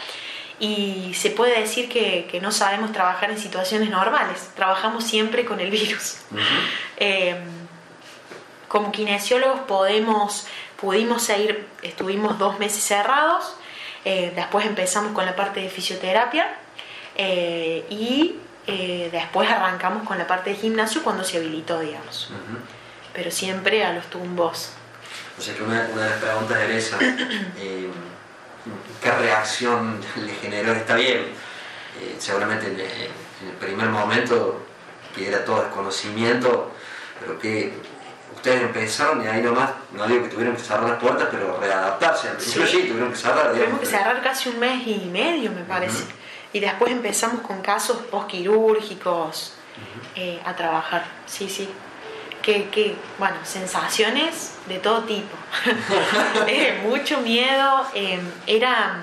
y 0.60 1.14
se 1.14 1.30
puede 1.30 1.58
decir 1.58 1.88
que, 1.88 2.28
que, 2.30 2.38
no 2.38 2.52
sabemos 2.52 2.92
trabajar 2.92 3.30
en 3.30 3.38
situaciones 3.38 3.88
normales, 3.88 4.50
trabajamos 4.54 5.04
siempre 5.04 5.46
con 5.46 5.58
el 5.58 5.70
virus. 5.70 6.18
Uh 6.30 6.34
-huh. 6.36 6.40
eh, 6.98 7.40
como 8.70 8.92
kinesiólogos 8.92 9.62
podemos, 9.62 10.46
pudimos 10.80 11.28
ir, 11.30 11.66
estuvimos 11.82 12.38
dos 12.38 12.60
meses 12.60 12.84
cerrados, 12.84 13.56
eh, 14.04 14.32
después 14.36 14.64
empezamos 14.64 15.12
con 15.12 15.26
la 15.26 15.34
parte 15.34 15.58
de 15.58 15.68
fisioterapia 15.68 16.54
eh, 17.16 17.84
y 17.90 18.36
eh, 18.68 19.08
después 19.10 19.50
arrancamos 19.50 20.06
con 20.06 20.18
la 20.18 20.28
parte 20.28 20.50
de 20.50 20.56
gimnasio 20.56 21.02
cuando 21.02 21.24
se 21.24 21.38
habilitó, 21.38 21.80
digamos. 21.80 22.30
Uh 22.30 22.34
-huh. 22.34 22.58
Pero 23.12 23.32
siempre 23.32 23.84
a 23.84 23.92
los 23.92 24.06
tumbos. 24.06 24.70
O 25.36 25.42
sea 25.42 25.52
que 25.52 25.64
una, 25.64 25.88
una 25.92 26.04
de 26.04 26.10
las 26.10 26.20
preguntas 26.20 26.56
era 26.56 26.72
esa. 26.72 26.96
¿Qué 29.02 29.10
reacción 29.10 30.00
le 30.14 30.32
generó? 30.34 30.74
Está 30.74 30.94
bien, 30.94 31.26
seguramente 32.18 32.68
en, 32.68 32.78
en 32.78 33.48
el 33.48 33.56
primer 33.58 33.88
momento 33.88 34.62
que 35.12 35.26
era 35.26 35.44
todo 35.44 35.64
desconocimiento, 35.64 36.70
pero 37.18 37.36
que 37.40 37.89
ustedes 38.40 38.62
empezaron 38.62 39.22
y 39.22 39.26
ahí 39.26 39.42
nomás, 39.42 39.70
no 39.92 40.06
digo 40.06 40.22
que 40.22 40.30
tuvieron 40.30 40.56
que 40.56 40.62
cerrar 40.62 40.88
las 40.88 40.98
puertas, 40.98 41.28
pero 41.30 41.58
readaptarse. 41.60 42.28
Al 42.28 42.36
principio 42.36 42.66
sí, 42.66 42.80
sí 42.80 42.88
tuvieron 42.88 43.10
que 43.10 43.18
cerrar. 43.18 43.52
Tuvimos 43.52 43.80
que 43.80 43.86
cerrar 43.86 44.22
casi 44.22 44.48
un 44.48 44.58
mes 44.58 44.86
y 44.86 45.10
medio, 45.12 45.52
me 45.52 45.62
parece. 45.62 46.04
Uh 46.04 46.06
-huh. 46.06 46.54
Y 46.54 46.60
después 46.60 46.90
empezamos 46.90 47.42
con 47.42 47.60
casos 47.60 47.98
postquirúrgicos 48.10 49.52
uh 49.76 49.80
-huh. 49.80 50.20
eh, 50.22 50.40
a 50.44 50.56
trabajar. 50.56 51.04
Sí, 51.26 51.48
sí. 51.50 51.68
que, 52.42 52.96
bueno, 53.18 53.36
sensaciones 53.44 54.54
de 54.66 54.78
todo 54.78 55.02
tipo. 55.02 55.36
Eh, 56.46 56.80
mucho 56.82 57.20
miedo. 57.20 57.86
Em, 57.94 58.22
era, 58.46 59.02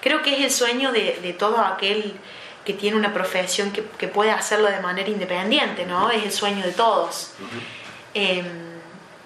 creo 0.00 0.22
que 0.22 0.34
es 0.36 0.40
el 0.40 0.50
sueño 0.50 0.90
de, 0.90 1.36
todo 1.38 1.58
aquel 1.58 2.18
que 2.64 2.72
tiene 2.72 2.96
una 2.96 3.12
profesión 3.12 3.72
que, 3.72 4.08
puede 4.08 4.30
hacerlo 4.30 4.68
de 4.70 4.80
manera 4.80 5.10
independiente, 5.10 5.84
¿no? 5.84 6.10
Es 6.10 6.24
el 6.24 6.32
sueño 6.32 6.64
de 6.64 6.72
todos. 6.72 7.34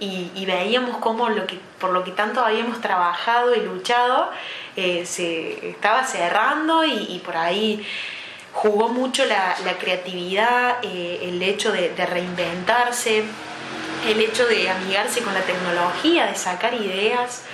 Y, 0.00 0.44
veíamos 0.46 0.96
cómo 0.98 1.28
lo 1.28 1.46
que, 1.46 1.59
por 1.78 1.90
lo 1.90 2.04
que 2.04 2.11
tanto 2.11 2.44
habíamos 2.44 2.80
trabajado 2.80 3.54
y 3.54 3.61
luchado 3.61 4.30
eh, 4.76 5.07
se 5.07 5.70
estaba 5.70 6.04
cerrando 6.04 6.85
y, 6.85 7.20
por 7.24 7.37
ahí 7.37 7.87
jugó 8.52 8.88
mucho 8.88 9.24
la, 9.24 9.57
creatividad, 9.78 10.78
eh, 10.83 11.20
el 11.22 11.42
hecho 11.42 11.72
de, 11.72 11.94
reinventarse, 12.07 13.24
el 14.09 14.20
hecho 14.20 14.46
de 14.46 14.68
amigarse 14.68 15.22
con 15.22 15.33
la 15.33 15.42
tecnología, 15.42 16.26
de 16.26 16.35
sacar 16.35 16.74
ideas, 16.74 17.44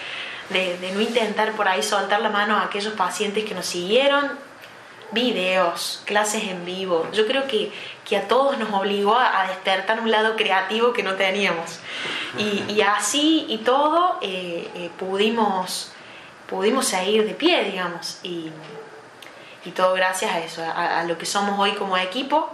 de, 0.49 0.91
no 0.95 1.01
intentar 1.01 1.53
por 1.53 1.69
ahí 1.69 1.83
soltar 1.83 2.21
la 2.21 2.31
mano 2.31 2.57
a 2.57 2.65
aquellos 2.65 2.95
pacientes 2.95 3.45
que 3.45 3.55
nos 3.55 3.67
siguieron, 3.67 4.31
videos, 5.13 6.03
clases 6.05 6.45
en 6.45 6.65
vivo. 6.65 7.07
Yo 7.13 7.27
creo 7.27 7.47
que, 7.47 7.73
que 8.05 8.17
a 8.17 8.29
todos 8.29 8.59
nos 8.59 8.73
obligó 8.73 9.17
a, 9.17 9.47
despertar 9.49 10.01
un 10.01 10.11
lado 10.11 10.37
creativo 10.37 10.93
que 10.93 11.03
no 11.03 11.15
teníamos. 11.15 11.81
Y, 12.39 12.81
así 12.83 13.47
y 13.49 13.59
todo 13.59 14.19
eh, 14.23 14.69
eh, 14.75 14.91
pudimos, 14.99 15.93
pudimos 16.49 16.87
seguir 16.87 17.27
de 17.27 17.35
pie, 17.35 17.65
digamos. 17.65 18.19
Y, 18.23 18.51
todo 19.75 19.95
gracias 19.95 20.33
a 20.33 20.41
eso, 20.41 20.65
a, 20.65 21.05
lo 21.05 21.17
que 21.17 21.25
somos 21.27 21.57
hoy 21.57 21.73
como 21.75 21.97
equipo, 21.97 22.53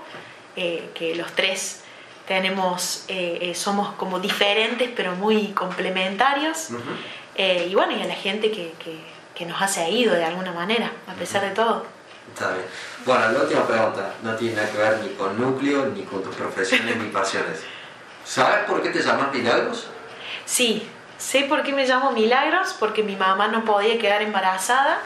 eh, 0.55 0.91
que 0.93 1.15
los 1.15 1.33
tres 1.33 1.83
tenemos, 2.29 3.07
somos 3.55 3.95
como 3.95 4.21
diferentes 4.21 4.91
pero 4.95 5.15
muy 5.15 5.49
complementarios. 5.53 6.69
y 7.39 7.75
bueno, 7.75 7.97
y 7.97 8.03
a 8.03 8.07
la 8.07 8.15
gente 8.15 8.51
que, 8.51 8.73
que 9.35 9.47
nos 9.47 9.63
ha 9.63 9.69
seguido 9.69 10.15
de 10.15 10.25
alguna 10.25 10.53
manera, 10.53 10.93
a 11.07 11.15
pesar 11.15 11.43
de 11.43 11.51
todo. 11.51 11.96
Está 12.33 12.51
bien. 12.53 12.67
Bueno, 13.05 13.33
la 13.33 13.41
última 13.41 13.67
pregunta 13.67 14.15
no 14.23 14.35
tiene 14.37 14.57
nada 14.57 14.71
que 14.71 14.79
ver 14.79 14.99
ni 15.03 15.09
con 15.15 15.41
núcleo, 15.41 15.87
ni 15.87 16.03
con 16.03 16.23
tus 16.23 16.35
profesiones, 16.35 16.97
ni 16.97 17.09
pasiones. 17.09 17.63
¿Sabes 18.25 18.65
por 18.67 18.83
qué 18.83 18.91
te 18.91 19.03
llamas 19.03 19.33
Milagros? 19.33 19.87
Sí, 20.45 20.89
sé 21.17 21.43
por 21.45 21.63
qué 21.63 21.73
me 21.73 21.87
llamo 21.87 22.11
Milagros, 22.13 22.75
porque 22.79 23.03
mi 23.03 23.17
mamá 23.17 23.49
no 23.49 23.65
podía 23.65 23.99
quedar 23.99 24.23
embarazada. 24.23 25.01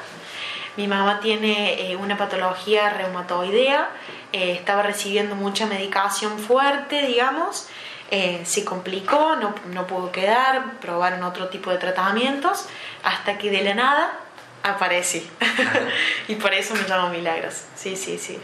Mi 0.76 0.88
mamá 0.88 1.20
tiene 1.20 1.92
eh, 1.92 1.96
una 1.96 2.16
patología 2.16 2.90
reumatoidea, 2.90 3.90
eh, 4.32 4.52
estaba 4.52 4.82
recibiendo 4.82 5.34
mucha 5.34 5.66
medicación 5.66 6.38
fuerte, 6.38 7.02
digamos, 7.06 7.68
eh, 8.10 8.40
se 8.44 8.64
complicó, 8.64 9.36
no, 9.36 9.54
no 9.72 9.86
pudo 9.86 10.10
quedar, 10.10 10.78
probaron 10.80 11.22
otro 11.22 11.48
tipo 11.48 11.70
de 11.70 11.78
tratamientos, 11.78 12.66
hasta 13.02 13.36
que 13.36 13.50
de 13.50 13.62
la 13.62 13.74
nada 13.74 14.18
aparecí. 14.62 15.28
y 16.28 16.34
por 16.36 16.52
eso 16.54 16.74
me 16.74 16.82
llamo 16.88 17.10
Milagros. 17.10 17.64
Sí, 17.76 17.96
sí, 17.96 18.18
sí. 18.18 18.38